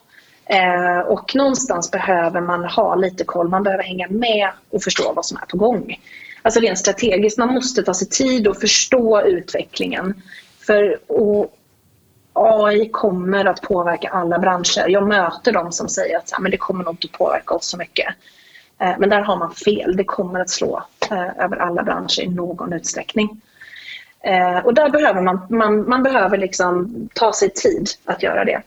Eh, 0.46 1.00
och 1.00 1.36
någonstans 1.36 1.92
behöver 1.92 2.42
man 2.42 2.66
ha 2.66 2.96
lite 2.96 3.24
koll, 3.24 3.50
man 3.50 3.64
behöver 3.64 3.84
hänga 3.84 4.08
med 4.10 4.50
och 4.70 4.84
förstå 4.84 5.14
vad 5.14 5.26
som 5.26 5.38
är 5.38 5.46
på 5.46 5.58
gång 5.58 5.98
alltså 6.42 6.60
rent 6.60 6.80
strategiskt, 6.80 7.38
man 7.38 7.54
måste 7.54 7.84
ta 7.84 7.94
sig 7.94 8.10
tid 8.10 8.48
och 8.48 8.58
förstå 8.58 9.22
utvecklingen. 9.22 10.22
För 10.60 11.00
AI 12.40 12.90
kommer 12.90 13.46
att 13.46 13.62
påverka 13.62 14.10
alla 14.10 14.40
branscher. 14.40 14.88
Jag 14.88 15.08
möter 15.08 15.52
de 15.52 15.72
som 15.72 15.90
säger 15.90 16.18
att 16.18 16.34
men 16.40 16.52
det 16.52 16.58
kommer 16.58 16.84
nog 16.84 16.94
inte 16.94 17.08
påverka 17.08 17.54
oss 17.54 17.66
så 17.66 17.78
mycket. 17.78 18.08
Eh, 18.80 18.94
men 19.00 19.10
där 19.10 19.22
har 19.22 19.38
man 19.38 19.52
fel. 19.52 19.98
Det 19.98 20.04
kommer 20.04 20.40
att 20.40 20.50
slå 20.50 20.84
eh, 21.12 21.44
över 21.44 21.58
alla 21.58 21.84
branscher 21.84 22.22
i 22.22 22.28
någon 22.28 22.74
utsträckning. 22.74 23.42
Eh, 24.24 24.66
och 24.66 24.74
där 24.74 24.90
behöver 24.90 25.22
man, 25.22 25.48
man, 25.50 25.90
man 25.90 26.04
behöver 26.04 26.38
liksom 26.38 27.10
ta 27.14 27.34
sig 27.34 27.50
tid 27.50 27.90
att 28.06 28.24
göra 28.24 28.46
det. 28.46 28.62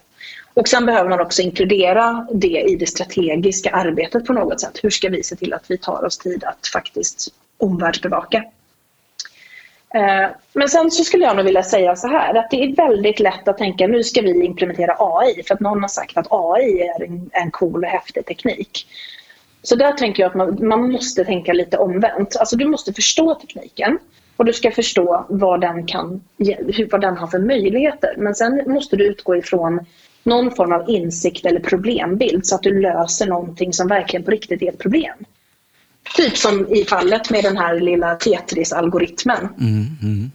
Och 0.54 0.68
sen 0.68 0.86
behöver 0.86 1.10
man 1.10 1.20
också 1.20 1.42
inkludera 1.42 2.26
det 2.32 2.60
i 2.68 2.76
det 2.76 2.86
strategiska 2.86 3.70
arbetet 3.70 4.26
på 4.26 4.32
något 4.32 4.60
sätt. 4.60 4.78
Hur 4.82 4.90
ska 4.90 5.08
vi 5.08 5.22
se 5.22 5.36
till 5.36 5.52
att 5.52 5.70
vi 5.70 5.78
tar 5.78 6.04
oss 6.04 6.18
tid 6.18 6.44
att 6.44 6.66
faktiskt 6.72 7.28
omvärldsbevaka. 7.58 8.44
Eh, 9.94 10.28
men 10.52 10.68
sen 10.68 10.90
så 10.90 11.04
skulle 11.04 11.24
jag 11.24 11.36
nog 11.36 11.44
vilja 11.44 11.62
säga 11.62 11.96
så 11.96 12.08
här 12.08 12.34
att 12.34 12.50
det 12.50 12.64
är 12.64 12.76
väldigt 12.76 13.20
lätt 13.20 13.48
att 13.48 13.58
tänka 13.58 13.86
nu 13.86 14.02
ska 14.02 14.22
vi 14.22 14.44
implementera 14.44 14.96
AI 14.98 15.42
för 15.42 15.54
att 15.54 15.60
någon 15.60 15.80
har 15.80 15.88
sagt 15.88 16.16
att 16.16 16.26
AI 16.30 16.80
är 16.80 17.02
en, 17.02 17.30
en 17.32 17.50
cool 17.50 17.84
och 17.84 17.90
häftig 17.90 18.26
teknik. 18.26 18.86
Så 19.62 19.76
där 19.76 19.92
tänker 19.92 20.22
jag 20.22 20.30
att 20.30 20.36
man, 20.36 20.68
man 20.68 20.92
måste 20.92 21.24
tänka 21.24 21.52
lite 21.52 21.78
omvänt. 21.78 22.36
Alltså 22.36 22.56
du 22.56 22.68
måste 22.68 22.92
förstå 22.92 23.34
tekniken 23.34 23.98
och 24.36 24.44
du 24.44 24.52
ska 24.52 24.70
förstå 24.70 25.26
vad 25.28 25.60
den, 25.60 25.86
kan, 25.86 26.20
vad 26.90 27.00
den 27.00 27.16
har 27.16 27.26
för 27.26 27.38
möjligheter. 27.38 28.14
Men 28.18 28.34
sen 28.34 28.62
måste 28.66 28.96
du 28.96 29.04
utgå 29.04 29.36
ifrån 29.36 29.86
någon 30.22 30.50
form 30.50 30.72
av 30.72 30.90
insikt 30.90 31.46
eller 31.46 31.60
problembild 31.60 32.46
så 32.46 32.54
att 32.54 32.62
du 32.62 32.80
löser 32.80 33.26
någonting 33.26 33.72
som 33.72 33.88
verkligen 33.88 34.24
på 34.24 34.30
riktigt 34.30 34.62
är 34.62 34.68
ett 34.68 34.78
problem. 34.78 35.14
Typ 36.16 36.36
som 36.36 36.68
i 36.68 36.84
fallet 36.84 37.30
med 37.30 37.44
den 37.44 37.56
här 37.56 37.80
lilla 37.80 38.14
Tetris-algoritmen. 38.14 39.48
Mm, 39.60 39.86
mm. 40.02 40.30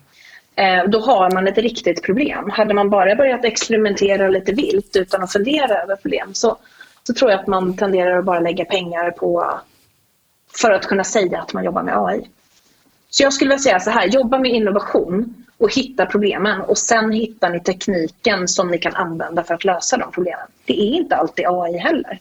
Eh, 0.55 0.89
då 0.89 0.99
har 0.99 1.31
man 1.31 1.47
ett 1.47 1.57
riktigt 1.57 2.03
problem. 2.03 2.49
Hade 2.49 2.73
man 2.73 2.89
bara 2.89 3.15
börjat 3.15 3.45
experimentera 3.45 4.27
lite 4.27 4.51
vilt 4.51 4.95
utan 4.95 5.23
att 5.23 5.31
fundera 5.31 5.81
över 5.83 5.95
problem 5.95 6.33
så, 6.33 6.57
så 7.03 7.13
tror 7.13 7.31
jag 7.31 7.39
att 7.39 7.47
man 7.47 7.77
tenderar 7.77 8.19
att 8.19 8.25
bara 8.25 8.39
lägga 8.39 8.65
pengar 8.65 9.11
på 9.11 9.59
för 10.55 10.71
att 10.71 10.85
kunna 10.85 11.03
säga 11.03 11.41
att 11.41 11.53
man 11.53 11.63
jobbar 11.63 11.83
med 11.83 11.97
AI. 11.97 12.27
Så 13.09 13.23
jag 13.23 13.33
skulle 13.33 13.49
vilja 13.49 13.63
säga 13.63 13.79
så 13.79 13.89
här, 13.89 14.07
jobba 14.07 14.39
med 14.39 14.51
innovation 14.51 15.45
och 15.57 15.73
hitta 15.73 16.05
problemen 16.05 16.61
och 16.61 16.77
sen 16.77 17.11
hittar 17.11 17.49
ni 17.49 17.59
tekniken 17.59 18.47
som 18.47 18.67
ni 18.67 18.77
kan 18.77 18.95
använda 18.95 19.43
för 19.43 19.53
att 19.53 19.63
lösa 19.63 19.97
de 19.97 20.11
problemen. 20.11 20.47
Det 20.65 20.73
är 20.73 20.93
inte 20.93 21.15
alltid 21.15 21.45
AI 21.47 21.77
heller. 21.77 22.19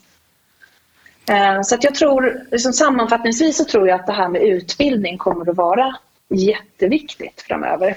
Eh, 1.31 1.63
så 1.63 1.75
att 1.75 1.85
jag 1.85 1.95
tror, 1.95 2.47
liksom 2.51 2.73
sammanfattningsvis 2.73 3.57
så 3.57 3.65
tror 3.65 3.89
jag 3.89 4.01
att 4.01 4.07
det 4.07 4.13
här 4.13 4.29
med 4.29 4.43
utbildning 4.43 5.19
kommer 5.19 5.51
att 5.51 5.57
vara 5.57 5.97
jätteviktigt 6.29 7.43
framöver. 7.43 7.97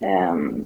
Ehm, 0.00 0.64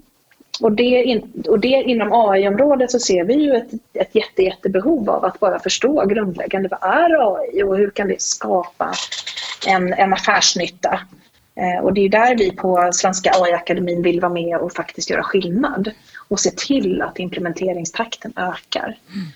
och 0.60 0.72
det, 0.72 1.22
och 1.48 1.60
det 1.60 1.68
inom 1.68 2.12
AI-området 2.12 2.90
så 2.90 2.98
ser 2.98 3.24
vi 3.24 3.34
ju 3.34 3.52
ett, 3.52 3.72
ett 3.92 4.14
jätte, 4.14 4.42
jättebehov 4.42 5.10
av 5.10 5.24
att 5.24 5.40
bara 5.40 5.58
förstå 5.58 6.06
grundläggande 6.06 6.68
vad 6.68 6.82
är 6.82 7.36
AI 7.36 7.62
och 7.62 7.76
hur 7.76 7.90
kan 7.90 8.08
det 8.08 8.22
skapa 8.22 8.92
en, 9.66 9.92
en 9.92 10.12
affärsnytta. 10.12 11.00
Eh, 11.54 11.84
och 11.84 11.92
det 11.92 12.00
är 12.00 12.08
där 12.08 12.36
vi 12.36 12.52
på 12.52 12.90
Svenska 12.92 13.30
AI-akademin 13.30 14.02
vill 14.02 14.20
vara 14.20 14.32
med 14.32 14.56
och 14.56 14.72
faktiskt 14.72 15.10
göra 15.10 15.22
skillnad 15.22 15.90
och 16.28 16.40
se 16.40 16.50
till 16.50 17.02
att 17.02 17.18
implementeringstakten 17.18 18.32
ökar. 18.36 18.98
Mm. 19.14 19.26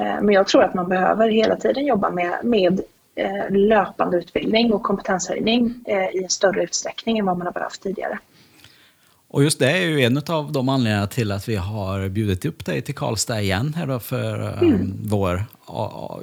Eh, 0.00 0.22
men 0.22 0.34
jag 0.34 0.46
tror 0.46 0.64
att 0.64 0.74
man 0.74 0.88
behöver 0.88 1.28
hela 1.28 1.56
tiden 1.56 1.86
jobba 1.86 2.10
med, 2.10 2.38
med 2.44 2.80
eh, 3.14 3.50
löpande 3.50 4.16
utbildning 4.16 4.72
och 4.72 4.82
kompetenshöjning 4.82 5.74
eh, 5.86 6.20
i 6.20 6.22
en 6.22 6.30
större 6.30 6.62
utsträckning 6.62 7.18
än 7.18 7.26
vad 7.26 7.38
man 7.38 7.46
har 7.46 7.52
behövt 7.52 7.80
tidigare. 7.82 8.18
Och 9.32 9.44
just 9.44 9.58
det 9.58 9.70
är 9.70 9.80
ju 9.80 10.02
en 10.02 10.22
av 10.28 10.52
de 10.52 10.68
anledningarna 10.68 11.06
till 11.06 11.32
att 11.32 11.48
vi 11.48 11.56
har 11.56 12.08
bjudit 12.08 12.44
upp 12.44 12.64
dig 12.64 12.82
till 12.82 12.94
Karlstad 12.94 13.40
igen 13.40 13.74
här 13.76 13.98
för 13.98 14.62
mm. 14.62 14.94
vår 15.04 15.44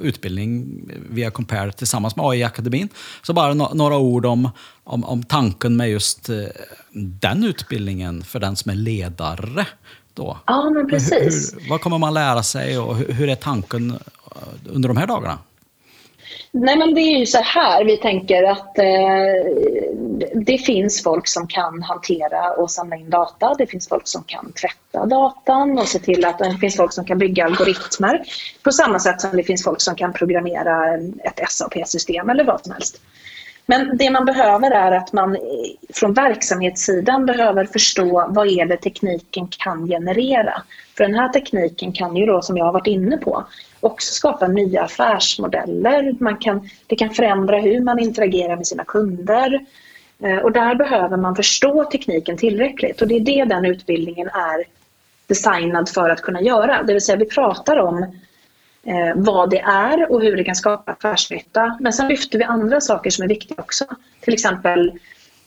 utbildning 0.00 0.80
via 1.10 1.30
Compare 1.30 1.72
tillsammans 1.72 2.16
med 2.16 2.26
AI-akademin. 2.26 2.88
Så 3.22 3.32
bara 3.32 3.54
no 3.54 3.70
några 3.74 3.96
ord 3.96 4.26
om, 4.26 4.50
om, 4.84 5.04
om, 5.04 5.22
tanken 5.22 5.76
med 5.76 5.90
just 5.90 6.30
den 6.92 7.44
utbildningen 7.44 8.22
för 8.22 8.40
den 8.40 8.56
som 8.56 8.70
är 8.70 8.74
ledare 8.74 9.66
då? 10.18 10.38
Ja, 10.46 10.70
men 10.70 10.88
precis. 10.88 11.54
Hur, 11.54 11.70
vad 11.70 11.80
kommer 11.80 11.98
man 11.98 12.14
lära 12.14 12.42
sig 12.42 12.78
och 12.78 12.96
hur, 12.96 13.12
hur 13.12 13.28
är 13.28 13.34
tanken 13.34 13.90
eh, 13.90 14.74
under 14.74 14.88
de 14.88 14.96
här 14.96 15.06
dagarna? 15.06 15.38
Nej, 16.52 16.76
men 16.78 16.94
det 16.94 17.00
är 17.00 17.18
ju 17.18 17.26
så 17.26 17.38
här 17.38 17.84
vi 17.84 17.96
tänker 17.96 18.42
att 18.42 18.78
eh, 18.78 18.84
det 20.34 20.58
finns 20.58 21.02
folk 21.02 21.28
som 21.28 21.46
kan 21.46 21.82
hantera 21.82 22.52
och 22.52 22.70
samla 22.70 22.96
in 22.96 23.10
data. 23.10 23.54
Det 23.58 23.66
finns 23.66 23.88
folk 23.88 24.08
som 24.08 24.22
kan 24.22 24.52
tvätta 24.52 25.06
datan 25.06 25.78
och 25.78 25.88
se 25.88 25.98
till 25.98 26.24
att 26.24 26.38
det 26.38 26.58
finns 26.60 26.76
folk 26.76 26.92
som 26.92 27.04
kan 27.04 27.18
bygga 27.18 27.44
algoritmer 27.44 28.22
på 28.62 28.72
samma 28.72 28.98
sätt 28.98 29.20
som 29.20 29.30
det 29.36 29.42
finns 29.42 29.64
folk 29.64 29.80
som 29.80 29.94
kan 29.94 30.12
programmera 30.12 30.94
ett 31.24 31.40
SAP-system 31.48 32.30
eller 32.30 32.44
vad 32.44 32.64
som 32.64 32.72
helst. 32.72 33.00
Men 33.70 33.96
det 33.96 34.10
man 34.10 34.24
behöver 34.24 34.70
är 34.70 34.92
att 34.92 35.12
man 35.12 35.36
från 35.94 36.14
verksamhetssidan 36.14 37.26
behöver 37.26 37.64
förstå 37.64 38.26
vad 38.28 38.46
är 38.48 38.66
det 38.66 38.76
tekniken 38.76 39.48
kan 39.48 39.86
generera. 39.86 40.62
För 40.96 41.04
den 41.04 41.14
här 41.14 41.28
tekniken 41.28 41.92
kan 41.92 42.16
ju 42.16 42.26
då, 42.26 42.42
som 42.42 42.56
jag 42.56 42.64
har 42.64 42.72
varit 42.72 42.86
inne 42.86 43.16
på, 43.16 43.44
också 43.80 44.12
skapa 44.14 44.48
nya 44.48 44.82
affärsmodeller. 44.82 46.14
Man 46.20 46.36
kan, 46.36 46.68
det 46.86 46.96
kan 46.96 47.10
förändra 47.10 47.58
hur 47.58 47.80
man 47.80 47.98
interagerar 47.98 48.56
med 48.56 48.66
sina 48.66 48.84
kunder. 48.84 49.60
Eh, 50.22 50.38
och 50.38 50.52
där 50.52 50.74
behöver 50.74 51.16
man 51.16 51.36
förstå 51.36 51.84
tekniken 51.84 52.36
tillräckligt 52.36 53.02
och 53.02 53.08
det 53.08 53.16
är 53.16 53.20
det 53.20 53.44
den 53.44 53.64
utbildningen 53.64 54.28
är 54.28 54.64
designad 55.26 55.88
för 55.88 56.10
att 56.10 56.22
kunna 56.22 56.40
göra. 56.40 56.82
Det 56.82 56.92
vill 56.92 57.02
säga 57.02 57.18
vi 57.18 57.24
pratar 57.24 57.76
om 57.76 58.06
eh, 58.82 59.12
vad 59.14 59.50
det 59.50 59.60
är 59.60 60.12
och 60.12 60.22
hur 60.22 60.36
det 60.36 60.44
kan 60.44 60.56
skapa 60.56 60.92
affärsnytta. 60.92 61.76
Men 61.80 61.92
sen 61.92 62.08
lyfter 62.08 62.38
vi 62.38 62.44
andra 62.44 62.80
saker 62.80 63.10
som 63.10 63.24
är 63.24 63.28
viktiga 63.28 63.60
också. 63.60 63.84
Till 64.20 64.34
exempel 64.34 64.92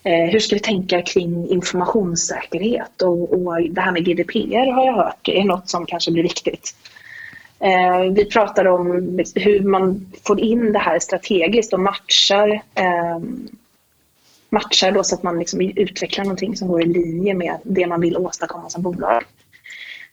eh, 0.04 0.32
hur 0.32 0.40
ska 0.40 0.56
vi 0.56 0.60
tänka 0.60 1.02
kring 1.02 1.50
informationssäkerhet 1.50 3.02
och, 3.02 3.34
och 3.34 3.62
det 3.62 3.82
här 3.82 3.92
med 3.92 4.06
GDPR 4.06 4.72
har 4.72 4.86
jag 4.86 4.94
hört 4.94 5.28
är 5.28 5.44
något 5.44 5.70
som 5.70 5.86
kanske 5.86 6.12
blir 6.12 6.24
viktigt. 6.24 6.76
Eh, 7.60 8.14
vi 8.14 8.26
pratar 8.26 8.66
om 8.66 9.20
hur 9.36 9.60
man 9.60 10.12
får 10.28 10.40
in 10.40 10.74
det 10.74 10.80
här 10.80 11.00
strategiskt 11.00 11.74
och 11.74 11.80
matchar 11.80 12.62
eh, 12.76 13.20
matchar 14.52 14.92
då 14.92 15.04
så 15.04 15.16
att 15.16 15.24
man 15.24 15.40
liksom 15.40 15.62
utvecklar 15.62 16.24
någonting 16.24 16.58
som 16.58 16.68
går 16.68 16.82
i 16.82 16.86
linje 16.86 17.34
med 17.34 17.58
det 17.64 17.88
man 17.88 18.02
vill 18.02 18.18
åstadkomma 18.18 18.70
som 18.70 18.82
bolag. 18.82 19.24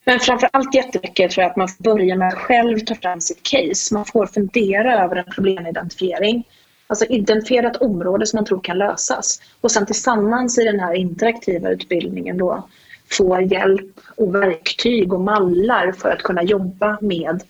Men 0.08 0.20
framför 0.20 0.48
allt 0.52 0.74
jättemycket 0.74 1.30
tror 1.30 1.42
jag 1.42 1.50
att 1.50 1.56
man 1.56 1.68
får 1.68 1.84
börja 1.84 2.16
med 2.16 2.28
att 2.28 2.38
själv 2.38 2.78
ta 2.78 2.94
fram 2.94 3.20
sitt 3.20 3.42
case. 3.42 3.94
Man 3.94 4.04
får 4.04 4.26
fundera 4.26 5.04
över 5.04 5.16
en 5.16 5.24
problemidentifiering. 5.24 6.44
Alltså 6.86 7.04
identifiera 7.04 7.70
ett 7.70 7.76
område 7.76 8.26
som 8.26 8.36
man 8.36 8.44
tror 8.44 8.60
kan 8.60 8.78
lösas. 8.78 9.42
Och 9.60 9.70
sen 9.70 9.86
tillsammans 9.86 10.58
i 10.58 10.64
den 10.64 10.80
här 10.80 10.94
interaktiva 10.94 11.70
utbildningen 11.70 12.38
då 12.38 12.68
få 13.10 13.40
hjälp 13.40 14.00
och 14.16 14.34
verktyg 14.34 15.12
och 15.12 15.20
mallar 15.20 15.92
för 15.92 16.10
att 16.10 16.22
kunna 16.22 16.42
jobba 16.42 16.98
med 17.00 17.42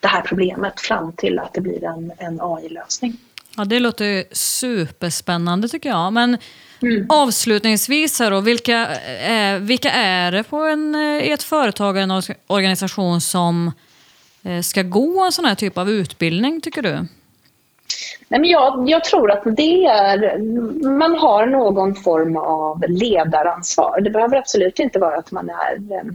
det 0.00 0.08
här 0.08 0.22
problemet 0.22 0.80
fram 0.80 1.12
till 1.12 1.38
att 1.38 1.54
det 1.54 1.60
blir 1.60 1.84
en, 1.84 2.12
en 2.18 2.40
AI-lösning. 2.40 3.16
Ja, 3.56 3.64
det 3.64 3.80
låter 3.80 4.24
superspännande 4.34 5.68
tycker 5.68 5.88
jag. 5.88 6.12
Men 6.12 6.38
mm. 6.82 7.06
avslutningsvis, 7.08 8.20
här 8.20 8.30
då, 8.30 8.40
vilka, 8.40 8.88
eh, 9.28 9.58
vilka 9.58 9.90
är 9.90 10.32
det 10.32 10.42
på 10.42 10.56
en, 10.56 10.94
i 10.94 11.30
ett 11.30 11.42
företag 11.42 11.98
eller 11.98 12.14
en 12.14 12.36
organisation 12.46 13.20
som 13.20 13.72
eh, 14.42 14.60
ska 14.60 14.82
gå 14.82 15.24
en 15.24 15.32
sån 15.32 15.44
här 15.44 15.54
typ 15.54 15.78
av 15.78 15.90
utbildning, 15.90 16.60
tycker 16.60 16.82
du? 16.82 17.06
Nej, 18.28 18.40
men 18.40 18.50
jag, 18.50 18.88
jag 18.88 19.04
tror 19.04 19.30
att 19.30 19.42
det 19.56 19.84
är, 19.84 20.38
man 20.98 21.14
har 21.14 21.46
någon 21.46 21.94
form 21.94 22.36
av 22.36 22.84
ledaransvar. 22.88 24.00
Det 24.00 24.10
behöver 24.10 24.36
absolut 24.36 24.78
inte 24.78 24.98
vara 24.98 25.16
att 25.16 25.30
man 25.30 25.50
är 25.50 25.94
eh, 25.94 26.12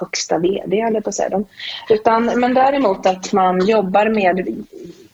högsta 0.00 0.38
VD, 0.38 0.80
eller 0.80 1.00
på 1.00 1.12
säga. 1.12 1.44
Utan, 1.88 2.24
men 2.24 2.54
däremot 2.54 3.06
att 3.06 3.32
man 3.32 3.66
jobbar 3.66 4.08
med 4.08 4.64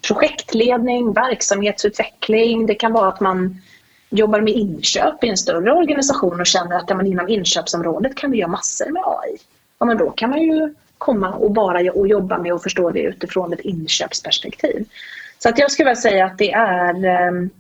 projektledning, 0.03 1.13
verksamhetsutveckling. 1.13 2.67
Det 2.67 2.75
kan 2.75 2.93
vara 2.93 3.09
att 3.09 3.21
man 3.21 3.61
jobbar 4.11 4.41
med 4.41 4.55
inköp 4.55 5.25
i 5.25 5.29
en 5.29 5.37
större 5.37 5.73
organisation 5.73 6.41
och 6.41 6.47
känner 6.47 6.77
att 6.77 6.91
ja, 6.91 6.97
men 6.97 7.07
inom 7.07 7.29
inköpsområdet 7.29 8.15
kan 8.15 8.31
vi 8.31 8.39
göra 8.39 8.51
massor 8.51 8.91
med 8.91 9.03
AI. 9.07 9.37
Ja, 9.79 9.87
men 9.87 9.97
då 9.97 10.11
kan 10.11 10.31
man 10.31 10.43
ju 10.43 10.75
komma 10.99 11.35
och 11.35 11.51
bara 11.51 11.93
och 11.93 12.09
jobba 12.09 12.39
med 12.39 12.53
och 12.53 12.63
förstå 12.63 12.91
det 12.91 13.01
utifrån 13.01 13.53
ett 13.53 13.61
inköpsperspektiv. 13.61 14.85
Så 15.39 15.49
att 15.49 15.59
jag 15.59 15.71
skulle 15.71 15.91
vilja 15.91 16.03
säga 16.03 16.27
att 16.27 16.39
det 16.39 16.53
är 16.53 17.05
ehm, 17.05 17.51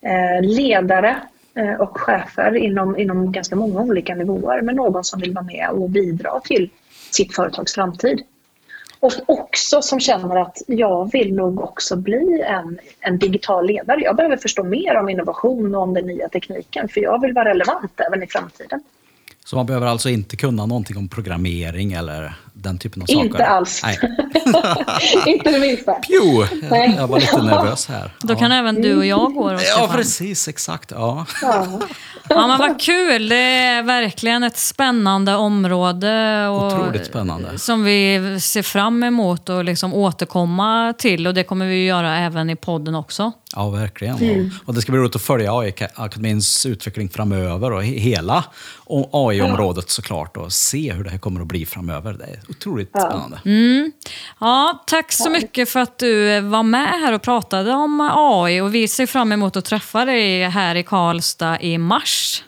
eh, 0.00 0.42
ledare 0.42 1.16
eh, 1.54 1.74
och 1.74 2.00
chefer 2.00 2.56
inom, 2.56 2.98
inom 2.98 3.32
ganska 3.32 3.56
många 3.56 3.80
olika 3.80 4.14
nivåer 4.14 4.62
med 4.62 4.74
någon 4.74 5.04
som 5.04 5.20
vill 5.20 5.32
vara 5.32 5.44
med 5.44 5.68
och 5.70 5.90
bidra 5.90 6.40
till 6.40 6.70
sitt 7.10 7.34
företags 7.34 7.74
framtid. 7.74 8.22
Och 9.02 9.12
också 9.26 9.82
som 9.82 10.00
känner 10.00 10.36
att 10.36 10.62
jag 10.66 11.12
vill 11.12 11.34
nog 11.34 11.60
också 11.60 11.96
bli 11.96 12.44
en, 12.46 12.78
en 13.00 13.18
digital 13.18 13.66
ledare. 13.66 14.00
Jag 14.00 14.16
behöver 14.16 14.36
förstå 14.36 14.64
mer 14.64 14.96
om 14.96 15.08
innovation 15.08 15.74
och 15.74 15.82
om 15.82 15.94
den 15.94 16.06
nya 16.06 16.28
tekniken 16.28 16.88
för 16.88 17.00
jag 17.00 17.20
vill 17.20 17.32
vara 17.32 17.48
relevant 17.48 18.00
även 18.00 18.22
i 18.22 18.26
framtiden. 18.26 18.82
Så 19.44 19.56
man 19.56 19.66
behöver 19.66 19.86
alltså 19.86 20.08
inte 20.08 20.36
kunna 20.36 20.66
någonting 20.66 20.96
om 20.96 21.08
programmering 21.08 21.92
eller 21.92 22.34
den 22.52 22.78
typen 22.78 23.02
av 23.02 23.06
saker? 23.06 23.24
Inte 23.24 23.46
alls. 23.46 23.82
inte 25.26 25.50
det 25.50 25.58
minsta. 25.58 25.92
Pju! 25.92 26.58
Jag 26.96 27.06
var 27.06 27.20
lite 27.20 27.42
nervös 27.42 27.86
här. 27.86 28.10
Då 28.20 28.34
kan 28.34 28.52
även 28.52 28.82
du 28.82 28.96
och 28.96 29.06
jag 29.06 29.34
gå 29.34 29.52
Ja, 29.52 29.90
precis. 29.92 30.48
Exakt. 30.48 30.90
Ja. 30.90 31.26
ja. 31.42 31.80
ja, 32.28 32.46
men 32.46 32.58
vad 32.58 32.80
kul. 32.80 33.28
Det 33.28 33.36
är 33.36 33.82
verkligen 33.82 34.42
ett 34.42 34.56
spännande 34.56 35.34
område. 35.34 36.46
Och 36.48 36.66
Otroligt 36.66 37.06
spännande. 37.06 37.58
Som 37.58 37.84
vi 37.84 38.20
ser 38.40 38.62
fram 38.62 39.02
emot 39.02 39.48
att 39.48 39.64
liksom 39.64 39.94
återkomma 39.94 40.94
till. 40.98 41.26
Och 41.26 41.34
det 41.34 41.44
kommer 41.44 41.66
vi 41.66 41.86
göra 41.86 42.18
även 42.18 42.50
i 42.50 42.56
podden 42.56 42.94
också. 42.94 43.32
Ja, 43.56 43.70
verkligen. 43.70 44.16
Mm. 44.16 44.50
Och 44.64 44.74
det 44.74 44.80
ska 44.80 44.92
bli 44.92 45.00
roligt 45.00 45.16
att 45.16 45.22
följa 45.22 45.52
AI-akademins 45.52 46.66
utveckling 46.66 47.08
framöver 47.08 47.72
och 47.72 47.84
hela 47.84 48.44
AI-området 49.32 49.90
såklart 49.90 50.36
och 50.36 50.52
se 50.52 50.92
hur 50.92 51.04
det 51.04 51.10
här 51.10 51.18
kommer 51.18 51.40
att 51.40 51.46
bli 51.46 51.66
framöver. 51.66 52.12
Det 52.12 52.24
är 52.24 52.40
otroligt 52.48 52.90
ja. 52.92 53.00
spännande. 53.00 53.40
Mm. 53.44 53.92
Ja, 54.40 54.82
tack 54.86 55.12
så 55.12 55.30
mycket 55.30 55.68
för 55.68 55.80
att 55.80 55.98
du 55.98 56.40
var 56.40 56.62
med 56.62 57.00
här 57.00 57.12
och 57.12 57.22
pratade 57.22 57.72
om 57.72 58.10
AI 58.14 58.60
och 58.60 58.74
vi 58.74 58.88
ser 58.88 59.06
fram 59.06 59.32
emot 59.32 59.56
att 59.56 59.64
träffa 59.64 60.04
dig 60.04 60.48
här 60.48 60.74
i 60.74 60.82
Karlstad 60.82 61.60
i 61.60 61.78
mars. 61.78 62.44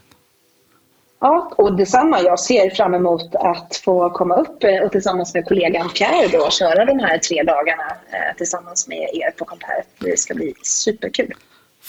Ja, 1.21 1.53
och 1.57 1.77
detsamma. 1.77 2.23
Jag 2.23 2.41
ser 2.41 2.71
fram 2.71 2.95
emot 2.95 3.35
att 3.35 3.77
få 3.85 4.11
komma 4.11 4.35
upp 4.35 4.65
och 4.85 4.93
tillsammans 4.93 5.35
med 5.35 5.45
kollegan 5.45 5.89
Pierre 5.89 6.29
då, 6.39 6.51
köra 6.51 6.85
de 6.85 6.99
här 6.99 7.19
tre 7.19 7.43
dagarna 7.43 7.97
eh, 8.11 8.37
tillsammans 8.37 8.89
med 8.89 9.09
er 9.13 9.31
på 9.31 9.45
Compare. 9.45 9.83
Det 9.99 10.19
ska 10.19 10.35
bli 10.35 10.55
superkul. 10.63 11.35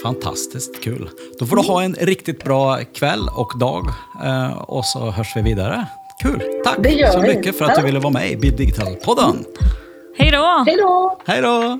Fantastiskt 0.03 0.83
kul. 0.83 1.09
Då 1.39 1.45
får 1.45 1.55
du 1.55 1.61
ha 1.61 1.83
en 1.83 1.93
riktigt 1.93 2.43
bra 2.43 2.79
kväll 2.93 3.29
och 3.35 3.59
dag 3.59 3.85
eh, 4.23 4.57
och 4.57 4.85
så 4.85 5.11
hörs 5.11 5.35
vi 5.35 5.41
vidare. 5.41 5.87
Kul! 6.21 6.43
Tack 6.63 6.77
så 7.13 7.21
mycket 7.21 7.57
för 7.57 7.65
att 7.65 7.75
du 7.75 7.81
ville 7.81 7.99
vara 7.99 8.13
med 8.13 8.31
i 8.31 8.37
Bid 8.37 8.57
Digital-podden. 8.57 9.45
Hej 10.17 10.31
då! 10.31 10.63
Hej 10.65 10.77
då! 10.77 11.17
Hej 11.25 11.41
då! 11.41 11.77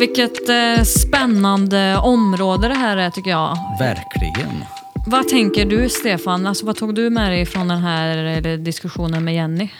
Vilket 0.00 0.48
eh, 0.48 0.84
spännande 0.84 1.96
område 1.96 2.68
det 2.68 2.74
här 2.74 2.96
är 2.96 3.10
tycker 3.10 3.30
jag. 3.30 3.58
Verkligen. 3.78 4.64
Vad 5.06 5.28
tänker 5.28 5.64
du 5.64 5.88
Stefan? 5.88 6.46
Alltså, 6.46 6.66
vad 6.66 6.76
tog 6.76 6.94
du 6.94 7.10
med 7.10 7.30
dig 7.32 7.46
från 7.46 7.68
den 7.68 7.78
här 7.78 8.56
diskussionen 8.56 9.24
med 9.24 9.34
Jenny? 9.34 9.70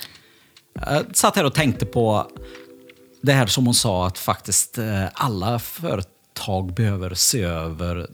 Jag 0.86 1.16
satt 1.16 1.36
här 1.36 1.44
och 1.44 1.54
tänkte 1.54 1.86
på 1.86 2.26
det 3.22 3.32
här 3.32 3.46
som 3.46 3.64
hon 3.66 3.74
sa 3.74 4.06
att 4.06 4.18
faktiskt 4.18 4.78
eh, 4.78 5.04
alla 5.14 5.58
företag 5.58 6.74
behöver 6.74 7.14
se 7.14 7.42
över 7.42 8.06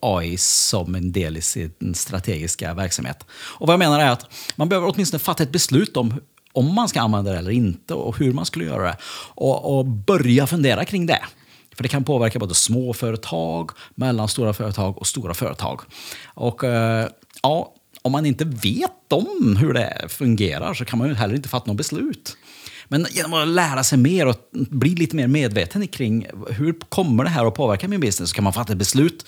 AI 0.00 0.36
som 0.38 0.94
en 0.94 1.12
del 1.12 1.36
i 1.36 1.42
sin 1.42 1.94
strategiska 1.94 2.74
verksamhet. 2.74 3.26
Och 3.32 3.66
vad 3.66 3.74
jag 3.74 3.78
menar 3.78 4.00
är 4.00 4.10
att 4.10 4.30
man 4.56 4.68
behöver 4.68 4.92
åtminstone 4.94 5.18
fatta 5.18 5.42
ett 5.42 5.52
beslut 5.52 5.96
om 5.96 6.20
om 6.52 6.74
man 6.74 6.88
ska 6.88 7.00
använda 7.00 7.32
det 7.32 7.38
eller 7.38 7.50
inte 7.50 7.94
och 7.94 8.18
hur 8.18 8.32
man 8.32 8.46
skulle 8.46 8.64
göra 8.64 8.82
det. 8.82 8.96
Och, 9.34 9.78
och 9.78 9.86
börja 9.86 10.46
fundera 10.46 10.84
kring 10.84 11.06
det. 11.06 11.20
För 11.80 11.82
det 11.82 11.88
kan 11.88 12.04
påverka 12.04 12.38
både 12.38 12.54
små 12.54 12.92
företag, 12.92 13.70
mellanstora 13.94 14.52
företag 14.52 14.98
och 14.98 15.06
stora 15.06 15.34
företag. 15.34 15.80
Och 16.24 16.64
eh, 16.64 17.08
ja, 17.42 17.74
om 18.02 18.12
man 18.12 18.26
inte 18.26 18.44
vet 18.44 19.12
om 19.12 19.56
hur 19.60 19.72
det 19.72 20.08
fungerar 20.08 20.74
så 20.74 20.84
kan 20.84 20.98
man 20.98 21.08
ju 21.08 21.14
heller 21.14 21.34
inte 21.34 21.48
fatta 21.48 21.66
något 21.66 21.76
beslut. 21.76 22.36
Men 22.88 23.06
genom 23.10 23.34
att 23.34 23.48
lära 23.48 23.84
sig 23.84 23.98
mer 23.98 24.26
och 24.26 24.36
bli 24.52 24.94
lite 24.94 25.16
mer 25.16 25.26
medveten 25.26 25.88
kring 25.88 26.26
hur 26.48 26.74
kommer 26.88 27.24
det 27.24 27.30
här 27.30 27.46
att 27.46 27.54
påverka 27.54 27.88
min 27.88 28.00
business 28.00 28.30
så 28.30 28.34
kan 28.34 28.44
man 28.44 28.52
fatta 28.52 28.72
ett 28.72 28.78
beslut. 28.78 29.26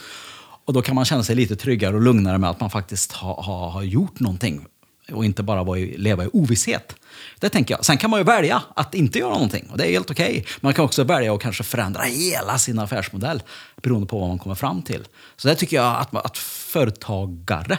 Och 0.65 0.73
då 0.73 0.83
kan 0.83 0.95
man 0.95 1.05
känna 1.05 1.23
sig 1.23 1.37
lite 1.37 1.57
tryggare 1.57 1.95
och 1.95 2.03
lugnare 2.03 2.39
med 2.39 2.51
att 2.51 2.61
man 2.61 2.71
faktiskt 2.71 3.13
har, 3.13 3.35
ha, 3.35 3.71
har 3.71 3.83
gjort 3.83 4.21
någonting 4.21 4.67
och 5.13 5.25
inte 5.25 5.43
bara 5.43 5.63
vara 5.65 5.79
i, 5.79 5.99
leva 5.99 6.25
i 6.25 6.29
ovisshet. 6.33 6.97
Det 7.39 7.49
tänker 7.49 7.75
jag. 7.75 7.85
Sen 7.85 7.99
kan 7.99 8.11
man 8.11 8.21
ju 8.21 8.25
välja 8.25 8.63
att 8.77 8.95
inte 8.95 9.19
göra 9.19 9.33
någonting 9.33 9.69
och 9.71 9.79
det 9.79 9.87
är 9.87 9.91
helt 9.91 10.11
okej. 10.11 10.31
Okay. 10.31 10.45
Man 10.61 10.75
kan 10.75 10.85
också 10.85 11.05
välja 11.05 11.35
att 11.35 11.41
kanske 11.41 11.63
förändra 11.65 12.03
hela 12.03 12.59
sin 12.59 12.79
affärsmodell 12.79 13.43
beroende 13.83 14.07
på 14.07 14.19
vad 14.19 14.29
man 14.29 14.39
kommer 14.39 14.55
fram 14.55 14.83
till. 14.83 15.05
Så 15.37 15.49
det 15.49 15.55
tycker 15.55 15.77
jag 15.77 15.97
att, 15.97 16.27
att 16.27 16.39
företagare 16.39 17.79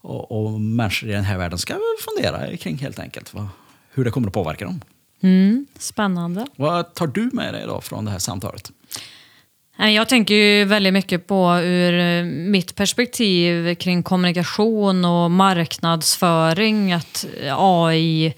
och, 0.00 0.32
och 0.32 0.60
människor 0.60 1.08
i 1.08 1.12
den 1.12 1.24
här 1.24 1.38
världen 1.38 1.58
ska 1.58 1.74
fundera 2.04 2.56
kring 2.56 2.78
helt 2.78 2.98
enkelt. 2.98 3.34
Vad, 3.34 3.48
hur 3.90 4.04
det 4.04 4.10
kommer 4.10 4.28
att 4.28 4.34
påverka 4.34 4.64
dem. 4.64 4.80
Mm, 5.22 5.66
spännande. 5.78 6.46
Vad 6.56 6.94
tar 6.94 7.06
du 7.06 7.30
med 7.32 7.54
dig 7.54 7.66
då 7.66 7.80
från 7.80 8.04
det 8.04 8.10
här 8.10 8.18
samtalet? 8.18 8.72
Jag 9.88 10.08
tänker 10.08 10.34
ju 10.34 10.64
väldigt 10.64 10.92
mycket 10.92 11.26
på 11.26 11.58
ur 11.58 11.98
eh, 11.98 12.24
mitt 12.24 12.74
perspektiv 12.74 13.74
kring 13.74 14.02
kommunikation 14.02 15.04
och 15.04 15.30
marknadsföring 15.30 16.92
att 16.92 17.26
eh, 17.42 17.54
AI 17.58 18.34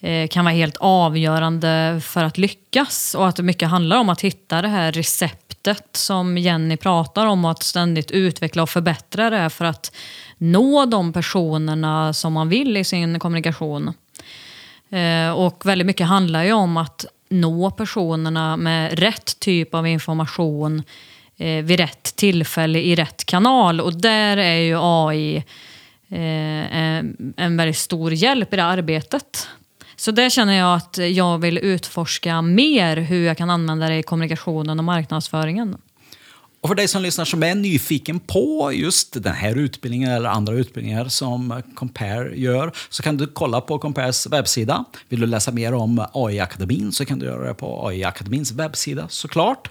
eh, 0.00 0.28
kan 0.28 0.44
vara 0.44 0.54
helt 0.54 0.76
avgörande 0.76 2.00
för 2.04 2.24
att 2.24 2.38
lyckas. 2.38 3.14
Och 3.14 3.28
att 3.28 3.36
det 3.36 3.42
mycket 3.42 3.68
handlar 3.68 3.96
om 3.96 4.08
att 4.08 4.20
hitta 4.20 4.62
det 4.62 4.68
här 4.68 4.92
receptet 4.92 5.88
som 5.92 6.38
Jenny 6.38 6.76
pratar 6.76 7.26
om 7.26 7.44
och 7.44 7.50
att 7.50 7.62
ständigt 7.62 8.10
utveckla 8.10 8.62
och 8.62 8.70
förbättra 8.70 9.30
det 9.30 9.50
för 9.50 9.64
att 9.64 9.96
nå 10.38 10.86
de 10.86 11.12
personerna 11.12 12.12
som 12.12 12.32
man 12.32 12.48
vill 12.48 12.76
i 12.76 12.84
sin 12.84 13.18
kommunikation. 13.18 13.92
Och 15.36 15.66
väldigt 15.66 15.86
mycket 15.86 16.06
handlar 16.06 16.44
ju 16.44 16.52
om 16.52 16.76
att 16.76 17.06
nå 17.32 17.70
personerna 17.70 18.56
med 18.56 18.98
rätt 18.98 19.40
typ 19.40 19.74
av 19.74 19.86
information 19.86 20.82
eh, 21.36 21.64
vid 21.64 21.80
rätt 21.80 22.16
tillfälle 22.16 22.78
i 22.80 22.94
rätt 22.94 23.24
kanal. 23.24 23.80
Och 23.80 24.00
där 24.00 24.36
är 24.36 24.56
ju 24.56 24.76
AI 24.80 25.36
eh, 26.08 26.98
en 27.36 27.56
väldigt 27.56 27.76
stor 27.76 28.12
hjälp 28.12 28.52
i 28.52 28.56
det 28.56 28.64
arbetet. 28.64 29.48
Så 29.96 30.10
där 30.10 30.30
känner 30.30 30.52
jag 30.52 30.76
att 30.76 30.98
jag 30.98 31.38
vill 31.38 31.58
utforska 31.58 32.42
mer 32.42 32.96
hur 32.96 33.26
jag 33.26 33.38
kan 33.38 33.50
använda 33.50 33.88
det 33.88 33.96
i 33.96 34.02
kommunikationen 34.02 34.78
och 34.78 34.84
marknadsföringen. 34.84 35.76
Och 36.62 36.68
för 36.68 36.74
dig 36.74 36.88
som 36.88 37.02
lyssnar 37.02 37.24
som 37.24 37.42
är 37.42 37.54
nyfiken 37.54 38.20
på 38.20 38.70
just 38.74 39.22
den 39.22 39.34
här 39.34 39.58
utbildningen 39.58 40.10
eller 40.10 40.28
andra 40.28 40.54
utbildningar 40.54 41.08
som 41.08 41.62
Compare 41.74 42.36
gör 42.36 42.72
så 42.88 43.02
kan 43.02 43.16
du 43.16 43.26
kolla 43.26 43.60
på 43.60 43.78
Compares 43.78 44.26
webbsida. 44.26 44.84
Vill 45.08 45.20
du 45.20 45.26
läsa 45.26 45.52
mer 45.52 45.74
om 45.74 46.06
AI-akademin 46.12 46.92
så 46.92 47.04
kan 47.04 47.18
du 47.18 47.26
göra 47.26 47.48
det 47.48 47.54
på 47.54 47.88
AI-akademins 47.88 48.52
webbsida 48.52 49.08
såklart. 49.08 49.70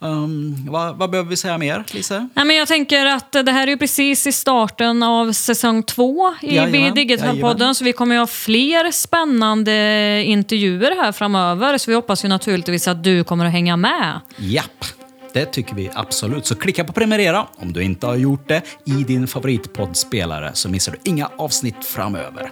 Um, 0.00 0.66
vad, 0.70 0.96
vad, 0.96 1.10
behöver 1.10 1.30
vi 1.30 1.36
säga 1.36 1.58
mer, 1.58 1.84
Lisa? 1.90 2.28
Nej, 2.34 2.44
men 2.44 2.56
jag 2.56 2.68
tänker 2.68 3.06
att 3.06 3.32
det 3.32 3.52
här 3.52 3.66
är 3.66 3.76
precis 3.76 4.26
i 4.26 4.32
starten 4.32 5.02
av 5.02 5.32
säsong 5.32 5.82
två 5.82 6.34
i 6.42 6.56
jajamän, 6.56 6.94
Digitalpodden. 6.94 7.74
Så 7.74 7.84
vi 7.84 7.92
kommer 7.92 8.16
att 8.16 8.20
ha 8.20 8.26
fler 8.26 8.90
spännande 8.90 10.22
intervjuer 10.26 10.96
här 10.96 11.12
framöver. 11.12 11.78
Så 11.78 11.90
vi 11.90 11.94
hoppas 11.94 12.24
ju 12.24 12.28
naturligtvis 12.28 12.88
att 12.88 13.04
du 13.04 13.24
kommer 13.24 13.46
att 13.46 13.52
hänga 13.52 13.76
med. 13.76 14.20
Japp. 14.36 14.97
Det 15.32 15.46
tycker 15.46 15.74
vi 15.74 15.90
absolut. 15.94 16.46
Så 16.46 16.54
klicka 16.54 16.84
på 16.84 16.92
prenumerera 16.92 17.46
om 17.56 17.72
du 17.72 17.82
inte 17.82 18.06
har 18.06 18.16
gjort 18.16 18.48
det 18.48 18.62
i 18.84 18.90
din 18.92 19.26
favoritpoddspelare 19.26 20.50
så 20.54 20.68
missar 20.68 20.92
du 20.92 20.98
inga 21.10 21.30
avsnitt 21.36 21.84
framöver. 21.84 22.50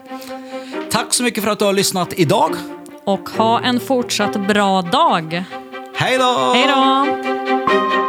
Tack 0.90 1.14
så 1.14 1.22
mycket 1.22 1.44
för 1.44 1.50
att 1.50 1.58
du 1.58 1.64
har 1.64 1.72
lyssnat 1.72 2.12
idag. 2.16 2.50
Och 3.04 3.28
ha 3.30 3.60
en 3.60 3.80
fortsatt 3.80 4.48
bra 4.48 4.82
dag. 4.82 5.44
Hej 5.94 6.18
då! 6.18 6.52
Hej 6.54 6.66
då! 6.68 8.05